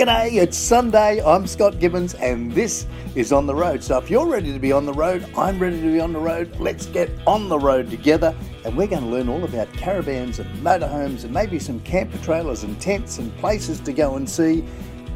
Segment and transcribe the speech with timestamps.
[0.00, 1.22] G'day, it's Sunday.
[1.22, 3.84] I'm Scott Gibbons, and this is On the Road.
[3.84, 6.18] So, if you're ready to be on the road, I'm ready to be on the
[6.18, 6.56] road.
[6.58, 8.34] Let's get on the road together,
[8.64, 12.62] and we're going to learn all about caravans and motorhomes, and maybe some camper trailers
[12.62, 14.64] and tents and places to go and see.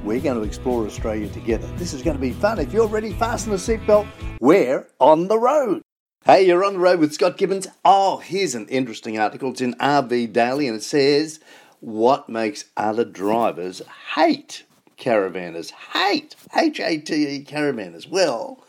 [0.02, 1.66] We're going to explore Australia together.
[1.78, 2.58] This is going to be fun.
[2.58, 4.06] If you're ready, fasten a seatbelt.
[4.38, 5.80] We're on the road.
[6.26, 7.68] Hey, you're on the road with Scott Gibbons.
[7.86, 9.52] Oh, here's an interesting article.
[9.52, 11.40] It's in RV Daily, and it says,
[11.80, 13.80] What makes other drivers
[14.14, 14.63] hate
[14.96, 18.08] caravanners hate, H A T E caravanners.
[18.08, 18.64] Well,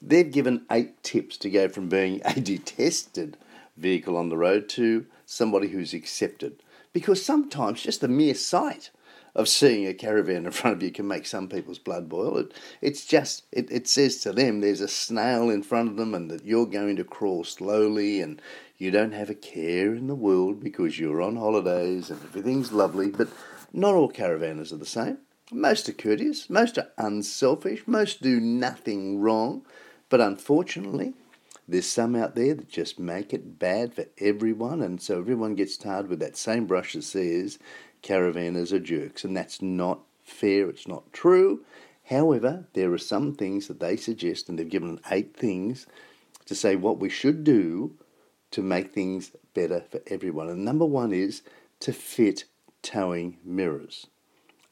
[0.00, 3.36] they've given eight tips to go from being a detested
[3.76, 6.62] vehicle on the road to somebody who's accepted.
[6.92, 8.90] Because sometimes just the mere sight
[9.34, 12.36] of seeing a caravan in front of you can make some people's blood boil.
[12.36, 16.14] It, it's just, it, it says to them there's a snail in front of them
[16.14, 18.42] and that you're going to crawl slowly and
[18.76, 23.08] you don't have a care in the world because you're on holidays and everything's lovely.
[23.08, 23.28] But
[23.72, 25.18] not all caravanners are the same.
[25.54, 29.66] Most are courteous, most are unselfish, most do nothing wrong,
[30.08, 31.12] but unfortunately,
[31.68, 35.76] there's some out there that just make it bad for everyone, and so everyone gets
[35.76, 37.58] tarred with that same brush that says
[38.02, 41.62] caravanners are jerks, and that's not fair, it's not true.
[42.04, 45.86] However, there are some things that they suggest, and they've given eight things
[46.46, 47.94] to say what we should do
[48.52, 50.48] to make things better for everyone.
[50.48, 51.42] And number one is
[51.80, 52.44] to fit
[52.82, 54.06] towing mirrors.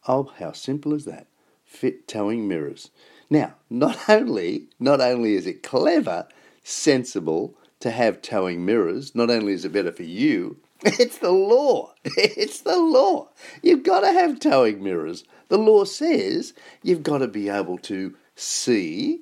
[0.09, 1.27] Oh, how simple is that?
[1.65, 2.91] Fit towing mirrors.
[3.29, 6.27] Now, not only not only is it clever,
[6.63, 11.93] sensible to have towing mirrors, not only is it better for you, it's the law.
[12.17, 13.29] It's the law.
[13.63, 15.25] You've got to have towing mirrors.
[15.49, 19.21] The law says you've got to be able to see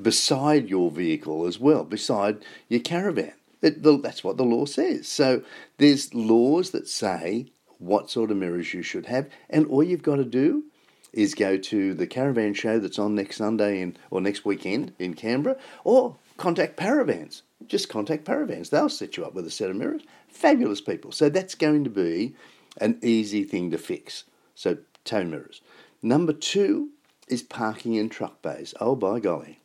[0.00, 3.32] beside your vehicle as well, beside your caravan.
[3.62, 5.08] It, that's what the law says.
[5.08, 5.42] So
[5.78, 7.46] there's laws that say
[7.84, 9.28] what sort of mirrors you should have.
[9.50, 10.64] And all you've got to do
[11.12, 15.14] is go to the caravan show that's on next Sunday in, or next weekend in
[15.14, 17.42] Canberra, or contact Paravans.
[17.66, 18.70] Just contact Paravans.
[18.70, 20.02] They'll set you up with a set of mirrors.
[20.28, 21.12] Fabulous people.
[21.12, 22.34] So that's going to be
[22.80, 24.24] an easy thing to fix.
[24.54, 25.60] So tone mirrors.
[26.02, 26.90] Number two
[27.28, 28.74] is parking in truck bays.
[28.80, 29.60] Oh, by golly.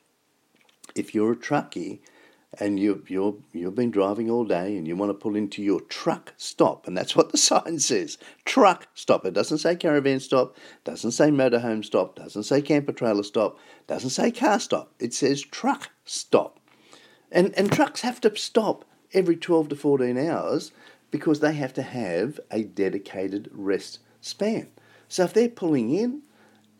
[0.95, 1.99] If you're a truckie,
[2.57, 5.81] and you, you're, you've been driving all day and you want to pull into your
[5.81, 9.25] truck stop, and that's what the sign says truck stop.
[9.25, 14.09] It doesn't say caravan stop, doesn't say motorhome stop, doesn't say camper trailer stop, doesn't
[14.09, 14.93] say car stop.
[14.99, 16.59] It says truck stop.
[17.31, 20.71] And, and trucks have to stop every 12 to 14 hours
[21.11, 24.67] because they have to have a dedicated rest span.
[25.07, 26.21] So if they're pulling in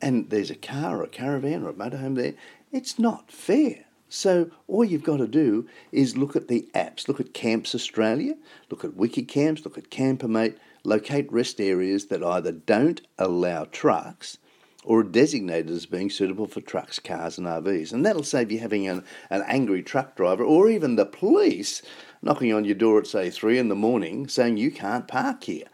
[0.02, 2.36] and there's a car or a caravan or a motorhome there,
[2.72, 3.86] it's not fair.
[4.10, 7.08] So all you've got to do is look at the apps.
[7.08, 8.36] Look at Camps Australia,
[8.72, 14.40] look at WikiCamps, look at Campermate, locate rest areas that either don't allow trucks
[14.84, 17.94] or are designated as being suitable for trucks, cars, and RVs.
[17.94, 21.84] And that'll save you having an, an angry truck driver or even the police
[22.22, 25.68] knocking on your door at, say, three in the morning saying you can't park here.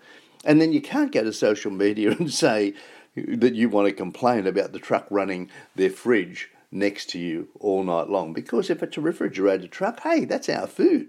[0.43, 2.73] And then you can't go to social media and say
[3.15, 7.83] that you want to complain about the truck running their fridge next to you all
[7.83, 8.33] night long.
[8.33, 11.07] Because if it's a refrigerated truck, hey, that's our food.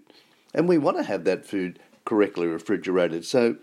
[0.54, 3.24] And we want to have that food correctly refrigerated.
[3.24, 3.56] So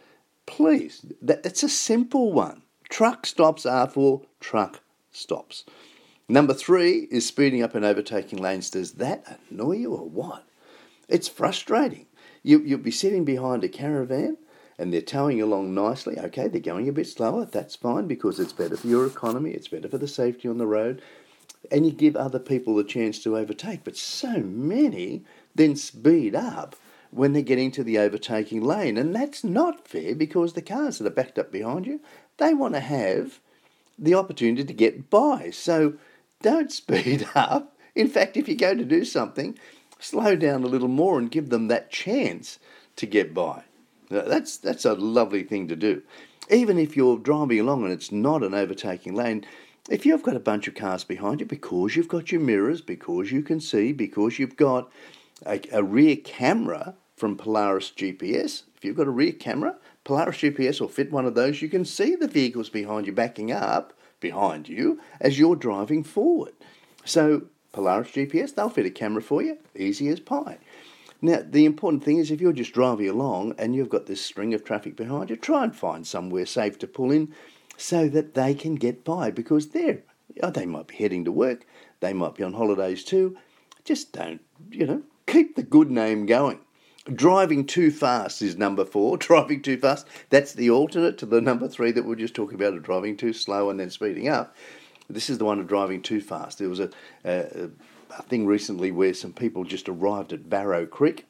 [0.45, 2.61] please, that, that's a simple one.
[2.89, 4.81] Truck stops are for truck
[5.11, 5.65] stops.
[6.29, 8.69] Number three is speeding up and overtaking lanes.
[8.69, 10.45] Does that annoy you or what?
[11.09, 12.05] It's frustrating.
[12.43, 14.37] You, you'll be sitting behind a caravan
[14.77, 16.17] and they're towing along nicely.
[16.19, 17.45] Okay, they're going a bit slower.
[17.45, 20.67] That's fine because it's better for your economy, it's better for the safety on the
[20.67, 21.01] road
[21.72, 23.84] and you give other people the chance to overtake.
[23.84, 25.24] But so many
[25.56, 26.75] then speed up
[27.12, 31.07] when they're getting to the overtaking lane, and that's not fair because the cars that
[31.07, 32.00] are backed up behind you,
[32.38, 33.40] they want to have
[33.97, 35.52] the opportunity to get by.
[35.52, 35.94] So
[36.41, 37.75] don't speed up.
[37.96, 39.57] In fact, if you go to do something,
[40.00, 42.59] slow down a little more and give them that chance
[42.96, 43.63] to get by.
[44.09, 46.02] That's that's a lovely thing to do.
[46.50, 49.46] Even if you're driving along and it's not an overtaking lane,
[49.90, 53.32] if you've got a bunch of cars behind you, because you've got your mirrors, because
[53.32, 54.90] you can see, because you've got
[55.46, 60.80] a, a rear camera from Polaris GPS, if you've got a rear camera, Polaris GPS
[60.80, 61.62] will fit one of those.
[61.62, 66.53] You can see the vehicles behind you backing up behind you as you're driving forward.
[67.06, 67.44] So,
[67.74, 70.59] Polaris GPS, they'll fit a camera for you, easy as pie.
[71.22, 74.53] Now, the important thing is if you're just driving along and you've got this string
[74.53, 77.34] of traffic behind you, try and find somewhere safe to pull in
[77.78, 80.03] so that they can get by because they're
[80.41, 81.66] oh, they might be heading to work,
[81.99, 83.37] they might be on holidays too.
[83.84, 84.41] Just don't,
[84.72, 86.59] you know, keep the good name going.
[87.14, 89.17] Driving too fast is number four.
[89.20, 90.08] Driving too fast.
[90.29, 93.17] That's the alternate to the number three that we are just talking about of driving
[93.17, 94.55] too slow and then speeding up.
[95.09, 96.59] This is the one of driving too fast.
[96.59, 96.90] There was a,
[97.25, 97.70] a,
[98.17, 101.25] a thing recently where some people just arrived at Barrow Creek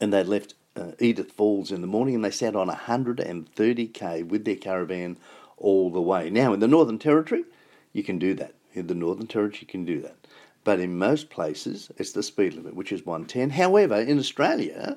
[0.00, 4.44] and they left uh, Edith Falls in the morning and they sat on 130k with
[4.44, 5.16] their caravan
[5.58, 6.30] all the way.
[6.30, 7.44] Now, in the Northern Territory,
[7.92, 8.54] you can do that.
[8.74, 10.16] In the Northern Territory, you can do that.
[10.64, 13.50] But in most places, it's the speed limit, which is 110.
[13.50, 14.96] However, in Australia,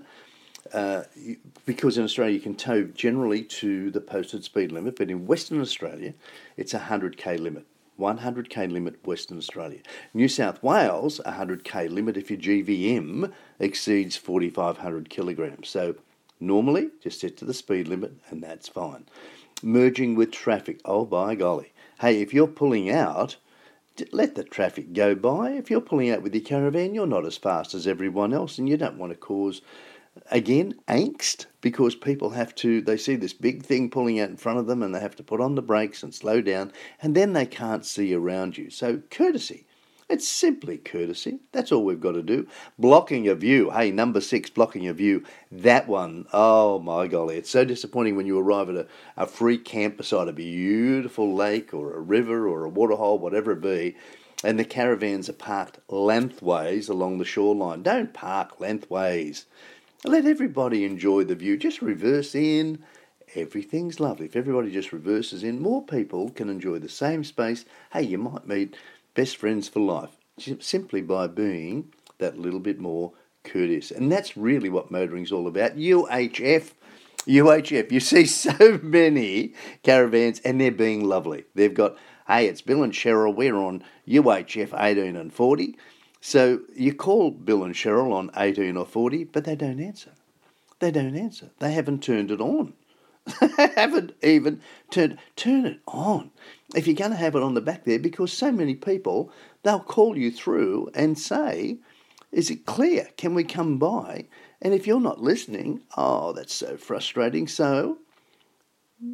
[0.74, 1.04] uh,
[1.66, 5.62] because in Australia you can tow generally to the posted speed limit, but in Western
[5.62, 6.14] Australia,
[6.58, 7.66] it's a 100k limit.
[8.00, 9.80] 100k limit Western Australia.
[10.14, 15.70] New South Wales, 100k limit if your GVM exceeds 4,500 kilograms.
[15.70, 15.96] So
[16.40, 19.06] normally just set to the speed limit and that's fine.
[19.64, 21.72] Merging with traffic, oh by golly.
[22.00, 23.38] Hey, if you're pulling out,
[24.12, 25.52] let the traffic go by.
[25.52, 28.68] If you're pulling out with your caravan, you're not as fast as everyone else and
[28.68, 29.62] you don't want to cause
[30.32, 34.60] again angst because people have to they see this big thing pulling out in front
[34.60, 36.72] of them and they have to put on the brakes and slow down
[37.02, 38.70] and then they can't see around you.
[38.70, 39.66] So courtesy.
[40.08, 41.40] It's simply courtesy.
[41.52, 42.48] That's all we've got to do.
[42.78, 43.72] Blocking a view.
[43.72, 45.24] Hey number six blocking a view.
[45.52, 46.28] That one.
[46.32, 47.38] Oh my golly.
[47.38, 48.88] It's so disappointing when you arrive at a,
[49.18, 53.62] a free camp beside a beautiful lake or a river or a waterhole whatever it
[53.62, 53.96] be
[54.44, 57.82] and the caravans are parked lengthways along the shoreline.
[57.82, 59.48] Don't park lengthways
[60.08, 61.58] let everybody enjoy the view.
[61.58, 62.84] Just reverse in.
[63.34, 64.28] Everything's lovely.
[64.28, 67.66] If everybody just reverses in, more people can enjoy the same space.
[67.92, 68.76] Hey, you might meet
[69.14, 70.12] best friends for life
[70.60, 73.14] simply by being that little bit more
[73.44, 73.92] courteous.
[73.92, 75.76] And that's really what motoring's all about.
[75.76, 76.72] UHF.
[77.26, 77.92] UHF.
[77.92, 79.54] You see so many
[79.84, 81.46] caravans and they're being lovely.
[81.56, 81.98] They've got,
[82.28, 83.36] hey, it's Bill and Cheryl.
[83.36, 85.78] We're on UHF 18 and 40.
[86.28, 90.10] So you call Bill and Cheryl on 18 or 40, but they don't answer.
[90.80, 91.52] They don't answer.
[91.60, 92.74] They haven't turned it on.
[93.42, 96.32] they haven't even turned turn it on.
[96.76, 99.32] If you're going to have it on the back there, because so many people,
[99.62, 101.78] they'll call you through and say,
[102.32, 103.10] Is it clear?
[103.18, 104.26] Can we come by?
[104.64, 107.48] And if you're not listening, oh, that's so frustrating.
[107.48, 108.00] So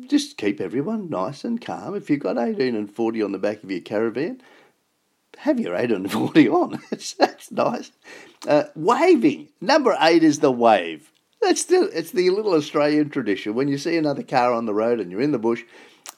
[0.07, 1.94] just keep everyone nice and calm.
[1.94, 4.42] If you've got 18 and 40 on the back of your caravan,
[5.42, 6.80] have your 840 on.
[6.92, 7.92] That's nice.
[8.48, 9.50] Uh, waving.
[9.60, 11.12] Number eight is the wave.
[11.42, 13.56] That's the, it's the little Australian tradition.
[13.56, 15.64] When you see another car on the road and you're in the bush,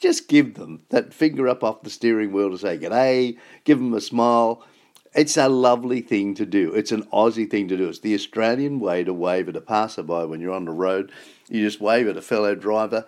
[0.02, 3.94] just give them that finger up off the steering wheel to say g'day, give them
[3.94, 4.62] a smile.
[5.16, 6.74] It's a lovely thing to do.
[6.74, 7.88] It's an Aussie thing to do.
[7.88, 11.14] It's the Australian way to wave at a passerby when you're on the road.
[11.48, 13.06] You just wave at a fellow driver.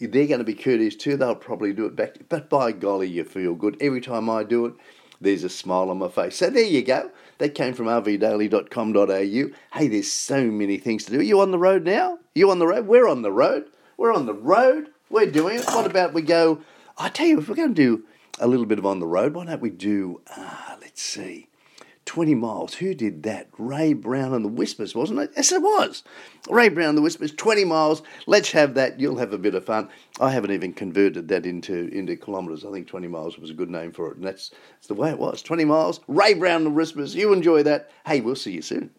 [0.00, 1.16] They're going to be courteous too.
[1.16, 2.18] They'll probably do it back.
[2.28, 3.76] But by golly, you feel good.
[3.80, 4.74] Every time I do it,
[5.20, 6.36] there's a smile on my face.
[6.36, 7.10] So there you go.
[7.38, 9.78] That came from rvdaily.com.au.
[9.78, 11.20] Hey, there's so many things to do.
[11.20, 12.14] Are you on the road now?
[12.14, 12.86] Are you on the road?
[12.86, 13.66] We're on the road.
[13.96, 14.88] We're on the road.
[15.10, 15.66] We're doing it.
[15.66, 16.60] What about we go?
[16.96, 18.04] I tell you, if we're going to do
[18.38, 21.48] a little bit of on the road, why don't we do, uh, let's see,
[22.10, 22.74] 20 miles.
[22.74, 23.46] Who did that?
[23.56, 25.30] Ray Brown and the Whispers, wasn't it?
[25.36, 26.02] Yes, it was.
[26.48, 28.02] Ray Brown and the Whispers, 20 miles.
[28.26, 28.98] Let's have that.
[28.98, 29.88] You'll have a bit of fun.
[30.20, 32.64] I haven't even converted that into, into kilometres.
[32.64, 34.16] I think 20 miles was a good name for it.
[34.16, 35.40] And that's, that's the way it was.
[35.40, 36.00] 20 miles.
[36.08, 37.14] Ray Brown and the Whispers.
[37.14, 37.92] You enjoy that.
[38.04, 38.90] Hey, we'll see you soon.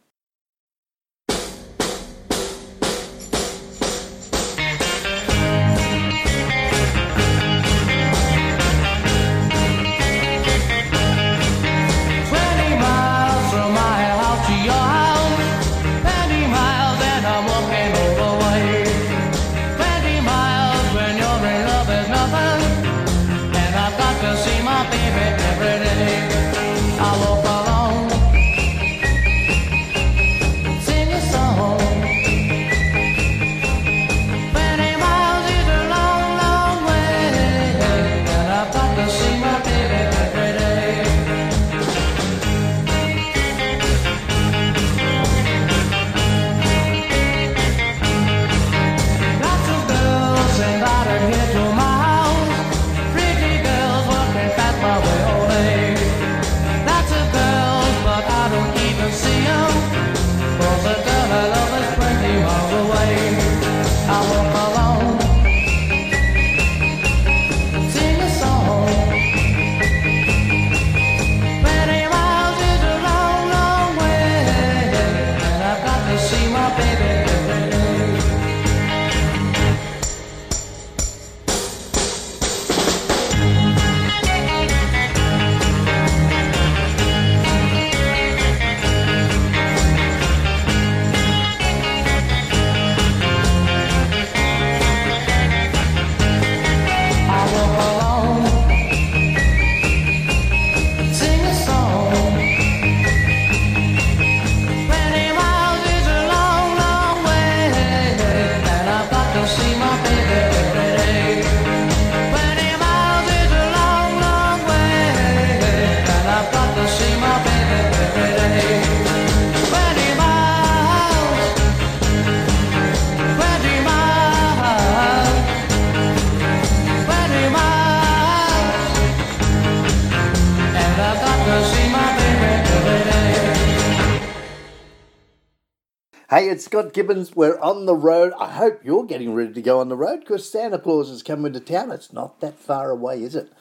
[136.82, 137.36] Scott Gibbons.
[137.36, 138.34] We're on the road.
[138.40, 141.54] I hope you're getting ready to go on the road because Santa Claus is coming
[141.54, 141.92] to town.
[141.92, 143.54] It's not that far away, is it?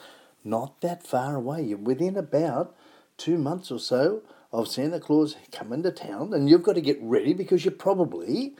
[0.42, 1.64] Not that far away.
[1.64, 2.74] You're within about
[3.18, 4.22] two months or so
[4.54, 8.54] of Santa Claus coming to town, and you've got to get ready because you're probably,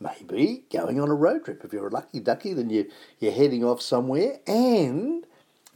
[0.00, 1.62] maybe, going on a road trip.
[1.62, 4.38] If you're a lucky ducky, then you, you're heading off somewhere.
[4.46, 5.26] And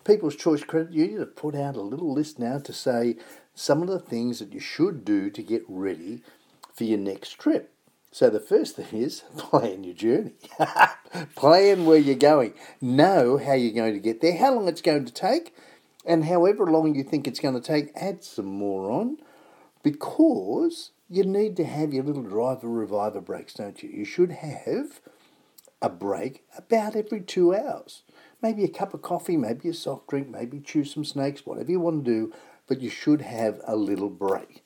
[0.04, 3.16] People's Choice Credit Union have put out a little list now to say
[3.54, 6.23] some of the things that you should do to get ready
[6.73, 7.75] for your next trip.
[8.12, 10.35] So the first thing is plan your journey.
[11.37, 12.55] plan where you're going.
[12.81, 15.55] Know how you're going to get there, how long it's going to take,
[16.05, 19.19] and however long you think it's going to take, add some more on
[19.83, 23.88] because you need to have your little driver reviver breaks, don't you?
[23.90, 25.00] You should have
[25.83, 28.02] a break about every two hours.
[28.43, 31.81] Maybe a cup of coffee, maybe a soft drink, maybe chew some snakes, whatever you
[31.81, 32.33] want to do,
[32.67, 34.64] but you should have a little break.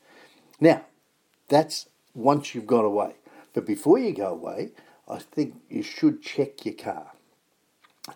[0.61, 0.85] Now,
[1.49, 3.15] that's once you've got away.
[3.55, 4.73] But before you go away,
[5.09, 7.13] I think you should check your car.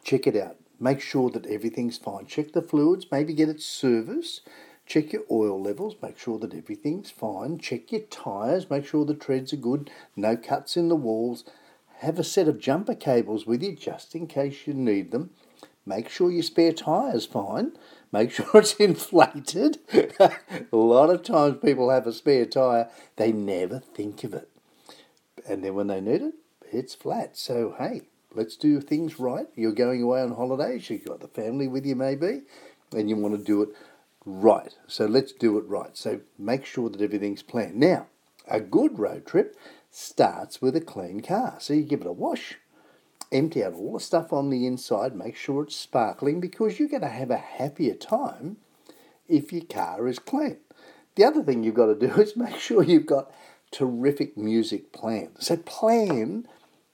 [0.02, 0.56] Check it out.
[0.80, 2.26] Make sure that everything's fine.
[2.26, 4.46] Check the fluids, maybe get it serviced.
[4.84, 7.58] Check your oil levels, make sure that everything's fine.
[7.58, 11.44] Check your tyres, make sure the treads are good, no cuts in the walls.
[11.98, 15.30] Have a set of jumper cables with you just in case you need them.
[15.84, 17.72] Make sure your spare tyre's fine.
[18.12, 19.78] Make sure it's inflated.
[19.92, 24.48] a lot of times people have a spare tyre, they never think of it
[25.48, 26.34] and then when they need it,
[26.70, 27.36] it's flat.
[27.36, 28.02] So hey,
[28.34, 29.46] let's do things right.
[29.56, 30.88] You're going away on holidays.
[30.90, 32.42] You've got the family with you, maybe,
[32.92, 33.70] and you want to do it
[34.24, 34.74] right.
[34.86, 35.96] So let's do it right.
[35.96, 37.76] So make sure that everything's planned.
[37.76, 38.06] Now,
[38.46, 39.56] a good road trip
[39.90, 41.56] starts with a clean car.
[41.58, 42.58] So you give it a wash,
[43.32, 47.02] empty out all the stuff on the inside, make sure it's sparkling because you're going
[47.02, 48.58] to have a happier time
[49.28, 50.58] if your car is clean.
[51.14, 53.30] The other thing you've got to do is make sure you've got
[53.70, 55.30] terrific music plan.
[55.38, 56.46] So plan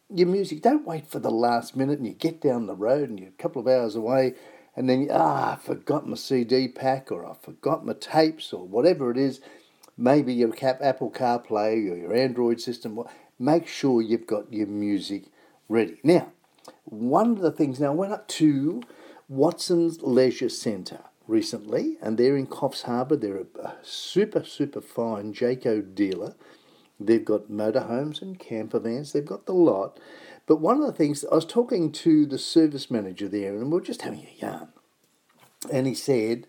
[0.09, 0.63] your music.
[0.63, 3.43] Don't wait for the last minute and you get down the road and you're a
[3.43, 4.35] couple of hours away
[4.77, 9.11] and then, ah, I forgot my CD pack or I forgot my tapes or whatever
[9.11, 9.41] it is.
[9.97, 13.01] Maybe your Apple CarPlay or your Android system.
[13.39, 15.27] Make sure you've got your music
[15.69, 15.99] ready.
[16.03, 16.33] Now,
[16.85, 18.83] one of the things, now I went up to
[19.29, 23.17] Watson's Leisure Centre recently, and they're in Coffs Harbour.
[23.17, 26.35] They're a super, super fine Jayco dealer.
[27.07, 29.99] They've got motorhomes and camper vans, they've got the lot.
[30.47, 33.79] But one of the things, I was talking to the service manager there, and we
[33.79, 34.69] are just having a yarn.
[35.73, 36.47] And he said,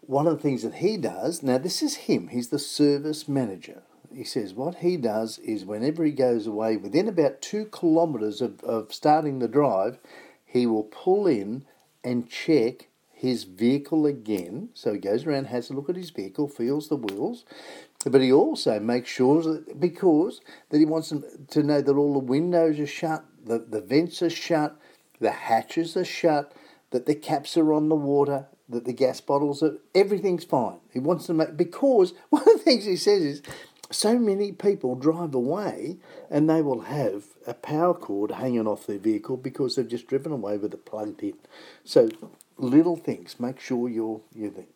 [0.00, 3.82] one of the things that he does, now this is him, he's the service manager.
[4.14, 8.62] He says what he does is whenever he goes away, within about two kilometres of,
[8.64, 9.98] of starting the drive,
[10.46, 11.66] he will pull in
[12.02, 14.70] and check his vehicle again.
[14.72, 17.44] So he goes around, has a look at his vehicle, feels the wheels,
[18.04, 20.40] but he also makes sure that because
[20.70, 24.22] that he wants them to know that all the windows are shut, the, the vents
[24.22, 24.76] are shut,
[25.20, 26.52] the hatches are shut,
[26.90, 30.78] that the caps are on the water, that the gas bottles are everything's fine.
[30.92, 33.42] He wants to make because one of the things he says is
[33.90, 35.96] so many people drive away
[36.30, 40.30] and they will have a power cord hanging off their vehicle because they've just driven
[40.30, 41.34] away with it plugged in.
[41.84, 42.10] So
[42.58, 44.68] little things, make sure you're you think.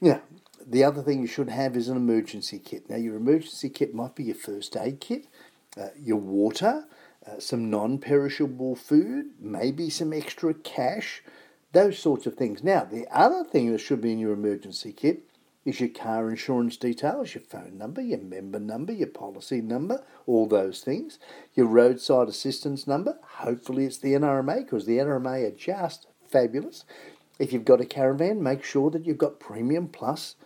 [0.00, 0.22] Now,
[0.70, 2.88] the other thing you should have is an emergency kit.
[2.88, 5.26] Now, your emergency kit might be your first aid kit,
[5.76, 6.84] uh, your water,
[7.26, 11.22] uh, some non perishable food, maybe some extra cash,
[11.72, 12.62] those sorts of things.
[12.62, 15.24] Now, the other thing that should be in your emergency kit
[15.64, 20.46] is your car insurance details, your phone number, your member number, your policy number, all
[20.46, 21.18] those things,
[21.54, 23.18] your roadside assistance number.
[23.38, 26.84] Hopefully, it's the NRMA because the NRMA are just fabulous.
[27.40, 30.36] If you've got a caravan, make sure that you've got Premium Plus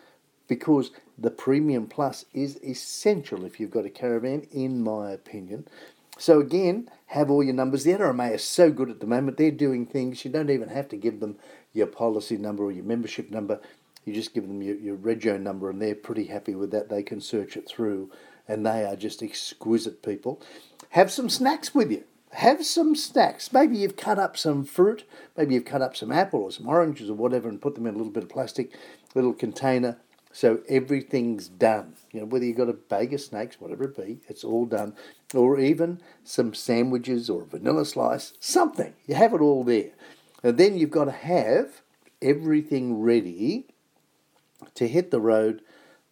[0.49, 5.67] because the Premium Plus is essential if you've got a caravan, in my opinion.
[6.19, 7.85] So again, have all your numbers.
[7.85, 10.89] The NRMA is so good at the moment; they're doing things you don't even have
[10.91, 11.37] to give them
[11.73, 13.61] your policy number or your membership number.
[14.05, 16.89] You just give them your, your rego number, and they're pretty happy with that.
[16.89, 18.11] They can search it through,
[18.47, 20.41] and they are just exquisite people.
[20.91, 22.05] Have some snacks with you.
[22.33, 23.53] Have some snacks.
[23.53, 25.05] Maybe you've cut up some fruit.
[25.37, 27.95] Maybe you've cut up some apple or some oranges or whatever, and put them in
[27.95, 28.77] a little bit of plastic,
[29.15, 29.99] little container
[30.35, 31.95] so everything's done.
[32.11, 34.97] You know, whether you've got a bag of snakes, whatever it be, it's all done.
[35.33, 38.95] Or even some sandwiches or a vanilla slice, something.
[39.07, 39.93] You have it all there.
[40.43, 41.83] And then you've got to have
[42.21, 43.67] everything ready
[44.75, 45.63] to hit the road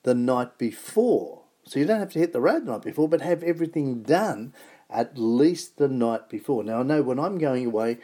[0.04, 1.42] the night before.
[1.64, 4.54] So you don't have to hit the road the night before, but have everything done
[4.88, 6.62] at least the night before.
[6.62, 7.98] Now I know when I'm going away,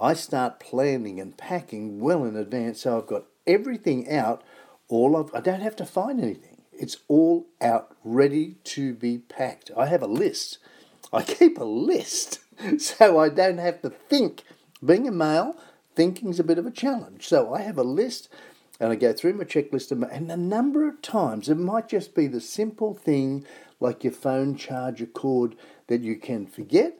[0.00, 4.42] I start planning and packing well in advance, so I've got everything out
[4.88, 6.62] all of I don't have to find anything.
[6.72, 9.70] It's all out, ready to be packed.
[9.76, 10.58] I have a list.
[11.12, 12.40] I keep a list
[12.78, 14.44] so I don't have to think.
[14.84, 15.56] Being a male,
[15.94, 17.26] thinking's a bit of a challenge.
[17.26, 18.28] So I have a list
[18.78, 22.28] and I go through my checklist and a number of times it might just be
[22.28, 23.44] the simple thing
[23.80, 25.56] like your phone charger cord
[25.88, 26.98] that you can forget.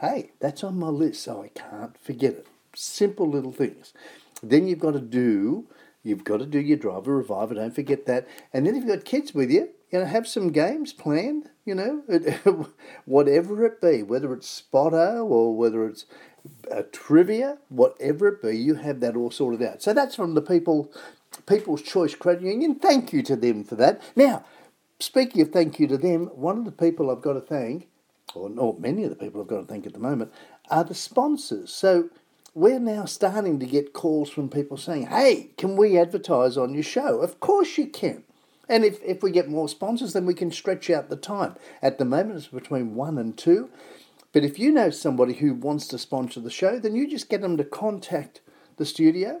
[0.00, 2.46] Hey, that's on my list, so I can't forget it.
[2.74, 3.92] Simple little things.
[4.42, 5.66] Then you've got to do
[6.02, 7.54] you've got to do your driver reviver.
[7.54, 8.26] Don't forget that.
[8.52, 11.50] And then if you've got kids with you, you know, have some games planned.
[11.64, 12.68] You know,
[13.04, 16.06] whatever it be, whether it's Spotto or whether it's
[16.70, 19.82] a trivia, whatever it be, you have that all sorted out.
[19.82, 20.92] So that's from the people,
[21.46, 22.76] People's Choice Credit Union.
[22.76, 24.00] Thank you to them for that.
[24.16, 24.44] Now,
[24.98, 27.88] speaking of thank you to them, one of the people I've got to thank,
[28.34, 30.32] or, or many of the people I've got to thank at the moment,
[30.70, 31.72] are the sponsors.
[31.72, 32.10] So
[32.54, 36.82] we're now starting to get calls from people saying, hey, can we advertise on your
[36.82, 37.20] show?
[37.20, 38.24] Of course you can.
[38.68, 41.56] And if, if we get more sponsors, then we can stretch out the time.
[41.82, 43.68] At the moment, it's between one and two.
[44.32, 47.40] But if you know somebody who wants to sponsor the show, then you just get
[47.40, 48.40] them to contact
[48.76, 49.40] the studio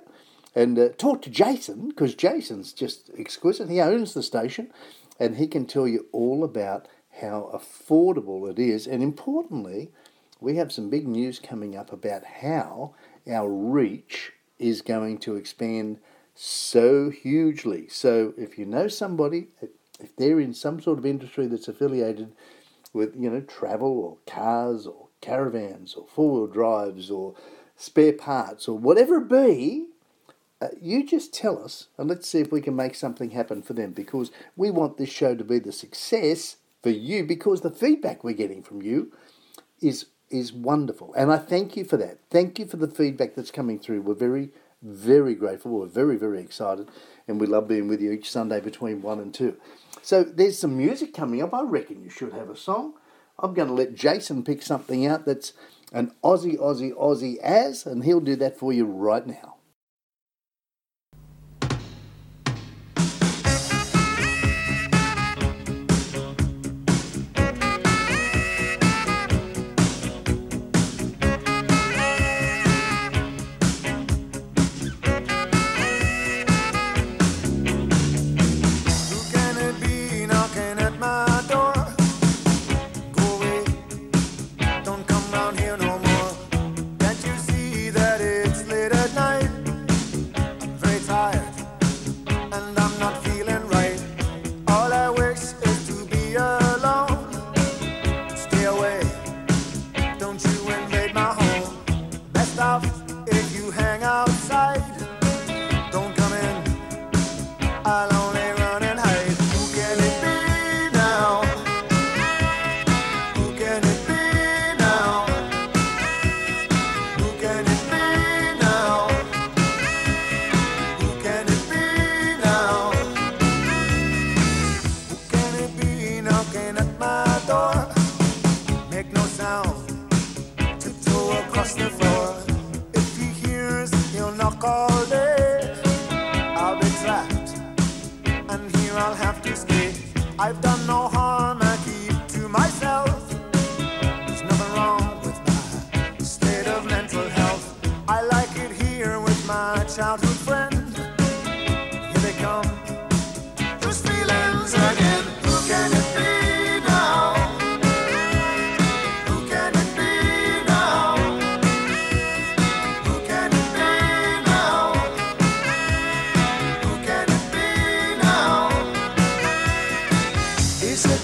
[0.54, 3.68] and uh, talk to Jason, because Jason's just exquisite.
[3.68, 4.72] He owns the station
[5.20, 6.88] and he can tell you all about
[7.20, 8.86] how affordable it is.
[8.88, 9.92] And importantly,
[10.40, 12.94] we have some big news coming up about how
[13.30, 15.98] our reach is going to expand
[16.34, 17.88] so hugely.
[17.88, 19.48] So if you know somebody,
[20.00, 22.32] if they're in some sort of industry that's affiliated
[22.92, 27.34] with, you know, travel or cars or caravans or four wheel drives or
[27.76, 29.86] spare parts or whatever it be,
[30.62, 33.72] uh, you just tell us and let's see if we can make something happen for
[33.72, 38.22] them because we want this show to be the success for you because the feedback
[38.22, 39.10] we're getting from you
[39.80, 42.18] is is wonderful and I thank you for that.
[42.30, 44.02] Thank you for the feedback that's coming through.
[44.02, 44.50] We're very
[44.82, 45.72] very grateful.
[45.72, 46.88] We're very, very excited,
[47.28, 49.56] and we love being with you each Sunday between 1 and 2.
[50.02, 51.52] So there's some music coming up.
[51.52, 52.94] I reckon you should have a song.
[53.38, 55.52] I'm going to let Jason pick something out that's
[55.92, 59.56] an Aussie, Aussie, Aussie as, and he'll do that for you right now.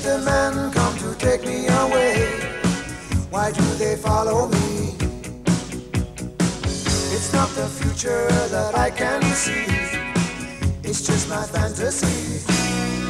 [0.06, 2.28] the men come to take me away?
[3.30, 4.94] Why do they follow me?
[7.14, 9.66] It's not the future that I can see,
[10.88, 13.05] it's just my fantasy.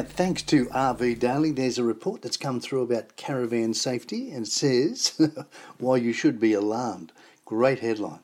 [0.00, 4.48] Now, thanks to RV Daily, there's a report that's come through about caravan safety and
[4.48, 5.20] says
[5.78, 7.12] why you should be alarmed.
[7.44, 8.20] Great headline.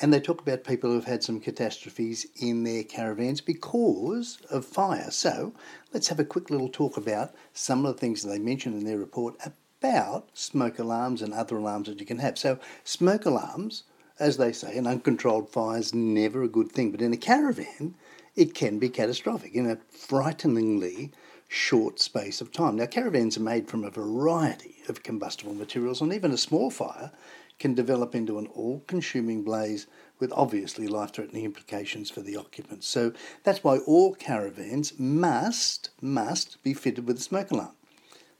[0.00, 5.12] And they talk about people who've had some catastrophes in their caravans because of fire.
[5.12, 5.52] So
[5.92, 8.84] let's have a quick little talk about some of the things that they mention in
[8.84, 9.36] their report
[9.80, 12.36] about smoke alarms and other alarms that you can have.
[12.36, 13.84] So, smoke alarms,
[14.18, 16.90] as they say, an uncontrolled fire is never a good thing.
[16.90, 17.94] But in a caravan,
[18.34, 21.12] it can be catastrophic in a frighteningly
[21.48, 22.76] short space of time.
[22.76, 27.12] Now, caravans are made from a variety of combustible materials, and even a small fire
[27.58, 29.86] can develop into an all consuming blaze
[30.18, 32.88] with obviously life threatening implications for the occupants.
[32.88, 33.12] So
[33.44, 37.76] that's why all caravans must, must be fitted with a smoke alarm.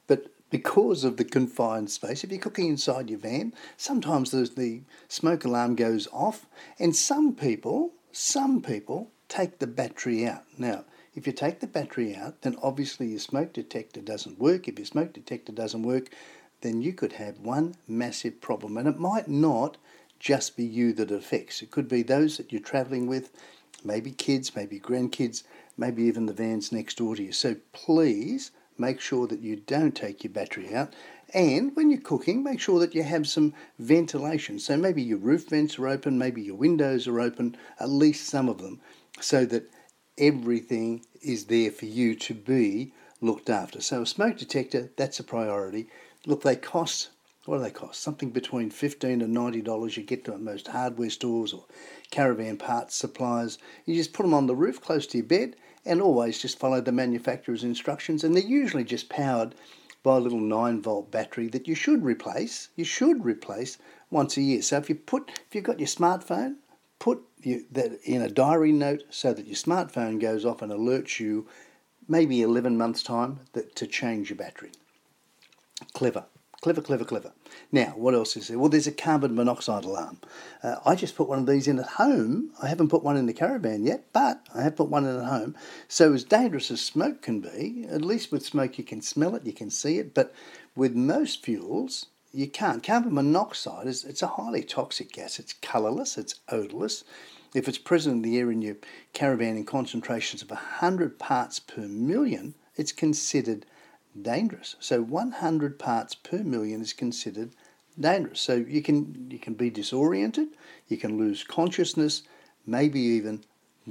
[0.06, 5.44] But because of the confined space, if you're cooking inside your van, sometimes the smoke
[5.44, 6.46] alarm goes off,
[6.78, 10.44] and some people, some people take the battery out.
[10.58, 14.68] Now, if you take the battery out, then obviously your smoke detector doesn't work.
[14.68, 16.10] If your smoke detector doesn't work,
[16.60, 18.76] then you could have one massive problem.
[18.76, 19.78] And it might not
[20.18, 21.62] just be you that it affects.
[21.62, 23.30] It could be those that you're travelling with,
[23.82, 25.44] maybe kids, maybe grandkids,
[25.78, 27.32] maybe even the vans next door to you.
[27.32, 30.94] So please make sure that you don't take your battery out.
[31.32, 34.58] And when you're cooking, make sure that you have some ventilation.
[34.58, 38.50] So maybe your roof vents are open, maybe your windows are open, at least some
[38.50, 38.80] of them,
[39.20, 39.70] so that
[40.18, 43.80] everything is there for you to be looked after.
[43.80, 45.88] So a smoke detector, that's a priority.
[46.26, 47.10] Look, they cost
[47.44, 48.00] what do they cost?
[48.00, 49.96] Something between fifteen and ninety dollars.
[49.96, 51.64] You get them at most hardware stores or
[52.12, 53.58] caravan parts suppliers.
[53.84, 56.80] You just put them on the roof close to your bed, and always just follow
[56.80, 58.22] the manufacturer's instructions.
[58.22, 59.56] And they're usually just powered
[60.04, 62.68] by a little nine volt battery that you should replace.
[62.76, 63.76] You should replace
[64.08, 64.62] once a year.
[64.62, 66.58] So if you put, if you've got your smartphone,
[67.00, 71.20] put you, that in a diary note so that your smartphone goes off and alerts
[71.20, 71.48] you
[72.08, 74.72] maybe 11 months time that, to change your battery.
[75.92, 76.24] Clever.
[76.62, 77.32] Clever, clever, clever.
[77.72, 78.56] Now, what else is there?
[78.56, 80.18] Well, there's a carbon monoxide alarm.
[80.62, 82.52] Uh, I just put one of these in at home.
[82.62, 85.24] I haven't put one in the caravan yet, but I have put one in at
[85.24, 85.56] home.
[85.88, 89.44] So, as dangerous as smoke can be, at least with smoke you can smell it,
[89.44, 90.32] you can see it, but
[90.76, 92.82] with most fuels, you can't.
[92.82, 95.38] Carbon monoxide is it's a highly toxic gas.
[95.38, 97.04] It's colourless, it's odourless.
[97.54, 98.76] If it's present in the air in your
[99.12, 103.66] caravan in concentrations of 100 parts per million, it's considered
[104.20, 104.76] dangerous.
[104.80, 107.50] So 100 parts per million is considered
[107.98, 108.40] dangerous.
[108.40, 110.48] So you can you can be disoriented,
[110.88, 112.22] you can lose consciousness,
[112.66, 113.44] maybe even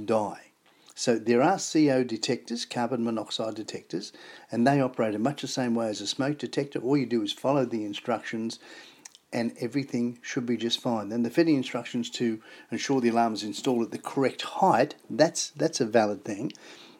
[0.04, 0.51] die.
[0.94, 4.12] So there are CO detectors, carbon monoxide detectors,
[4.50, 6.78] and they operate in much the same way as a smoke detector.
[6.80, 8.58] All you do is follow the instructions
[9.32, 11.08] and everything should be just fine.
[11.08, 15.50] Then the fitting instructions to ensure the alarm is installed at the correct height, that's
[15.50, 16.52] that's a valid thing.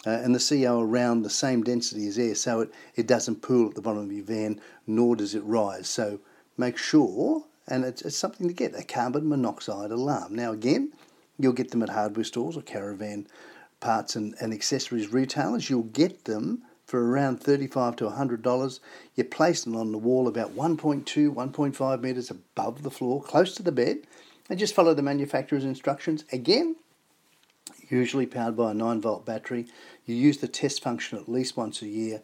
[0.04, 3.68] Uh, and the CO around the same density as air, so it, it doesn't pool
[3.68, 5.88] at the bottom of your van, nor does it rise.
[5.88, 6.18] So
[6.56, 10.34] make sure, and it's, it's something to get, a carbon monoxide alarm.
[10.34, 10.92] Now again,
[11.38, 13.28] you'll get them at hardware stores or caravan
[13.82, 15.68] parts and, and accessories retailers.
[15.68, 18.80] You'll get them for around 35 to $100.
[19.14, 23.62] You place them on the wall about 1.2, 1.5 metres above the floor, close to
[23.62, 23.98] the bed,
[24.48, 26.24] and just follow the manufacturer's instructions.
[26.32, 26.76] Again,
[27.88, 29.66] usually powered by a 9 volt battery.
[30.06, 32.22] You use the test function at least once a year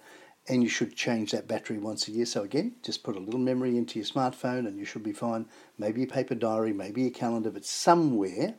[0.49, 2.25] and you should change that battery once a year.
[2.25, 5.47] So again, just put a little memory into your smartphone and you should be fine.
[5.77, 8.55] Maybe a paper diary, maybe a calendar, but somewhere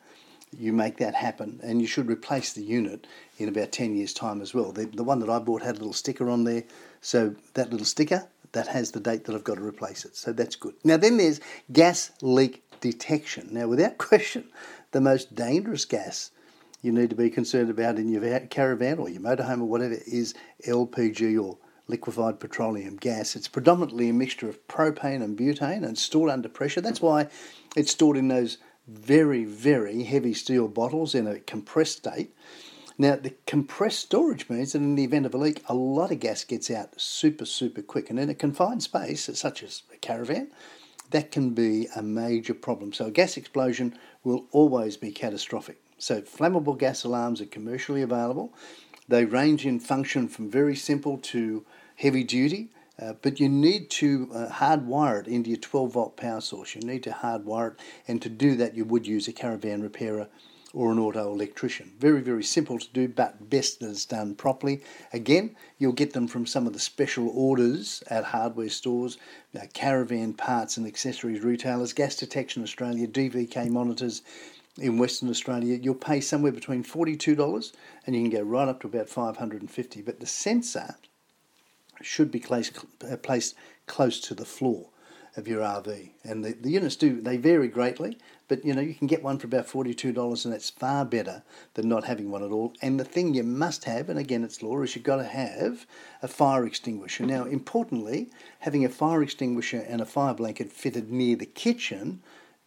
[0.58, 3.08] you make that happen and you should replace the unit
[3.38, 4.72] in about 10 years time as well.
[4.72, 6.64] The, the one that I bought had a little sticker on there.
[7.02, 10.16] So that little sticker, that has the date that I've got to replace it.
[10.16, 10.74] So that's good.
[10.84, 11.40] Now then there's
[11.72, 13.50] gas leak detection.
[13.52, 14.50] Now without question,
[14.92, 16.32] the most dangerous gas
[16.82, 20.34] you need to be concerned about in your caravan or your motorhome or whatever is
[20.66, 21.58] LPG or
[21.88, 23.36] liquefied petroleum gas.
[23.36, 26.82] It's predominantly a mixture of propane and butane and stored under pressure.
[26.82, 27.28] That's why
[27.76, 28.60] it's stored in those
[28.90, 32.34] very, very heavy steel bottles in a compressed state.
[32.98, 36.20] Now, the compressed storage means that in the event of a leak, a lot of
[36.20, 38.10] gas gets out super, super quick.
[38.10, 40.52] And in a confined space, such as a caravan,
[41.12, 42.92] that can be a major problem.
[42.92, 45.80] So, a gas explosion will always be catastrophic.
[45.98, 48.54] So, flammable gas alarms are commercially available.
[49.08, 52.70] They range in function from very simple to heavy duty,
[53.02, 56.76] uh, but you need to uh, hardwire it into your 12 volt power source.
[56.76, 60.28] You need to hardwire it, and to do that, you would use a caravan repairer
[60.74, 61.92] or an auto electrician.
[61.98, 64.84] Very, very simple to do, but best that it's done properly.
[65.14, 69.18] Again, you'll get them from some of the special orders at hardware stores,
[69.56, 74.22] uh, caravan parts and accessories retailers, Gas Detection Australia, DVK monitors,
[74.78, 77.72] in Western Australia, you'll pay somewhere between $42
[78.06, 80.96] and you can go right up to about 550 But the sensor
[82.02, 83.56] should be placed, uh, placed
[83.88, 84.90] close to the floor
[85.38, 86.12] of your RV.
[86.24, 89.38] And the, the units do, they vary greatly, but you know, you can get one
[89.38, 91.44] for about $42 and that's far better
[91.76, 92.74] than not having one at all.
[92.82, 95.86] And the thing you must have, and again it's law, is you've got to have
[96.22, 97.26] a fire extinguisher.
[97.26, 102.22] Now, importantly, having a fire extinguisher and a fire blanket fitted near the kitchen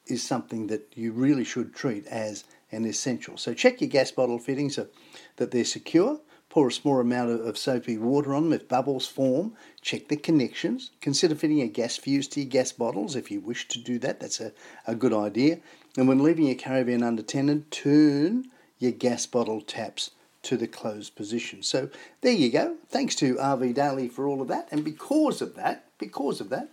[0.06, 3.36] is something that you really should treat as an essential.
[3.36, 4.88] So check your gas bottle fittings so
[5.36, 6.20] that they're secure.
[6.52, 8.52] Pour a small amount of soapy water on them.
[8.52, 10.90] If bubbles form, check the connections.
[11.00, 14.20] Consider fitting a gas fuse to your gas bottles if you wish to do that.
[14.20, 14.52] That's a,
[14.86, 15.60] a good idea.
[15.96, 20.10] And when leaving your caravan under unattended, turn your gas bottle taps
[20.42, 21.62] to the closed position.
[21.62, 21.88] So
[22.20, 22.76] there you go.
[22.86, 24.68] Thanks to RV Daily for all of that.
[24.70, 26.68] And because of that, because of that,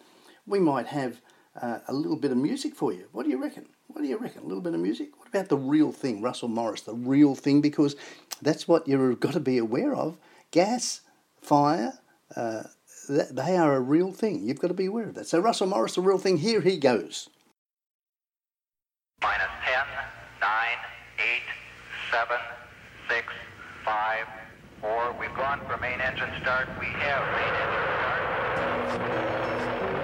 [0.46, 1.22] we might have
[1.56, 3.08] uh, a little bit of music for you.
[3.14, 3.68] What do you reckon?
[3.90, 4.44] What do you reckon?
[4.44, 5.18] A little bit of music?
[5.18, 7.60] What about the real thing, Russell Morris, the real thing?
[7.60, 7.96] Because
[8.40, 10.16] that's what you've got to be aware of.
[10.52, 11.02] Gas,
[11.42, 11.94] fire,
[12.36, 12.64] uh,
[13.10, 14.48] they are a real thing.
[14.48, 15.28] You've got to be aware of that.
[15.28, 17.30] So, Russell Morris, the real thing, here he goes.
[19.24, 19.74] Minus 10,
[20.40, 20.50] 9,
[21.18, 21.26] 8,
[22.12, 22.38] 7,
[23.10, 23.28] 6,
[23.84, 24.28] 5,
[24.82, 25.16] 4.
[25.20, 26.70] We've gone for main engine start.
[26.80, 27.84] We have main engine
[28.94, 29.99] start.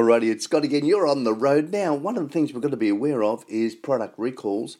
[0.00, 0.86] Alrighty, it's Scott again.
[0.86, 1.92] You're on the road now.
[1.92, 4.78] One of the things we've got to be aware of is product recalls.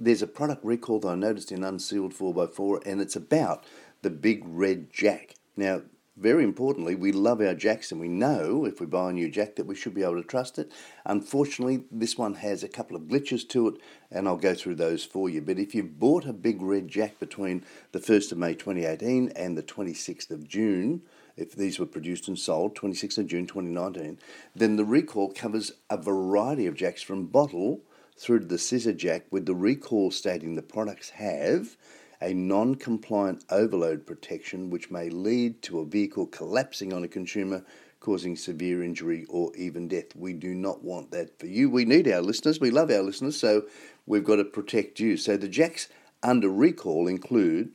[0.00, 3.62] There's a product recall that I noticed in Unsealed 4x4, and it's about
[4.00, 5.34] the big red jack.
[5.54, 5.82] Now,
[6.16, 9.56] very importantly, we love our jacks, and we know if we buy a new jack
[9.56, 10.72] that we should be able to trust it.
[11.04, 13.74] Unfortunately, this one has a couple of glitches to it,
[14.10, 15.42] and I'll go through those for you.
[15.42, 19.58] But if you've bought a big red jack between the 1st of May 2018 and
[19.58, 21.02] the 26th of June,
[21.36, 24.18] if these were produced and sold 26th of June 2019,
[24.54, 27.80] then the recall covers a variety of jacks from bottle
[28.16, 31.76] through to the scissor jack, with the recall stating the products have
[32.20, 37.64] a non compliant overload protection which may lead to a vehicle collapsing on a consumer,
[38.00, 40.14] causing severe injury or even death.
[40.14, 41.68] We do not want that for you.
[41.68, 43.64] We need our listeners, we love our listeners, so
[44.06, 45.16] we've got to protect you.
[45.16, 45.88] So the jacks
[46.22, 47.72] under recall include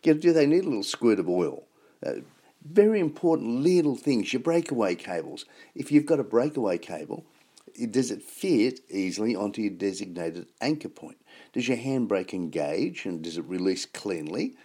[0.01, 1.63] Do they need a little squirt of oil?
[2.05, 2.21] Uh,
[2.63, 5.45] Very important little things, your breakaway cables.
[5.75, 7.25] If you've got a breakaway cable,
[7.89, 11.17] does it fit easily onto your designated anchor point?
[11.53, 14.55] Does your handbrake engage and does it release cleanly?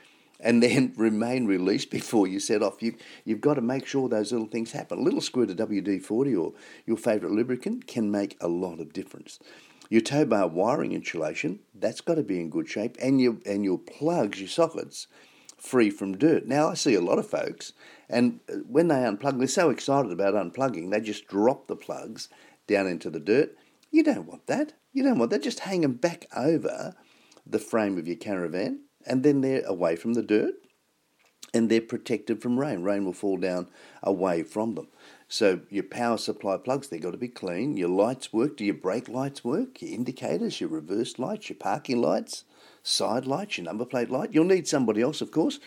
[0.41, 2.83] And then remain released before you set off.
[2.83, 4.99] You, you've got to make sure those little things happen.
[4.99, 6.53] A little squirt of WD 40 or
[6.87, 9.39] your favourite lubricant can make a lot of difference.
[9.89, 13.65] Your tow bar wiring insulation, that's got to be in good shape, and your, and
[13.65, 15.07] your plugs, your sockets,
[15.57, 16.47] free from dirt.
[16.47, 17.73] Now, I see a lot of folks,
[18.09, 22.29] and uh, when they unplug, they're so excited about unplugging, they just drop the plugs
[22.67, 23.57] down into the dirt.
[23.91, 24.73] You don't want that.
[24.93, 25.43] You don't want that.
[25.43, 26.95] Just hang them back over
[27.47, 30.55] the frame of your caravan, and then they're away from the dirt
[31.55, 32.83] and they're protected from rain.
[32.83, 33.69] Rain will fall down
[34.03, 34.89] away from them.
[35.29, 37.77] So your power supply plugs, they've got to be clean.
[37.77, 38.57] Your lights work.
[38.57, 39.81] Do your brake lights work?
[39.81, 42.45] Your indicators, your reverse lights, your parking lights,
[42.83, 44.33] side lights, your number plate light.
[44.33, 45.59] You'll need somebody else, of course,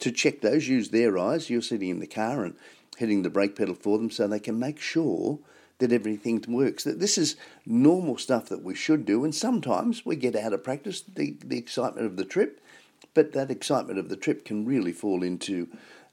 [0.00, 0.68] to check those.
[0.68, 1.50] Use their eyes.
[1.50, 2.54] You're sitting in the car and
[2.96, 5.38] hitting the brake pedal for them so they can make sure
[5.78, 6.84] that everything works.
[6.84, 10.64] That this is normal stuff that we should do, and sometimes we get out of
[10.64, 12.60] practice the, the excitement of the trip,
[13.18, 15.66] but that excitement of the trip can really fall into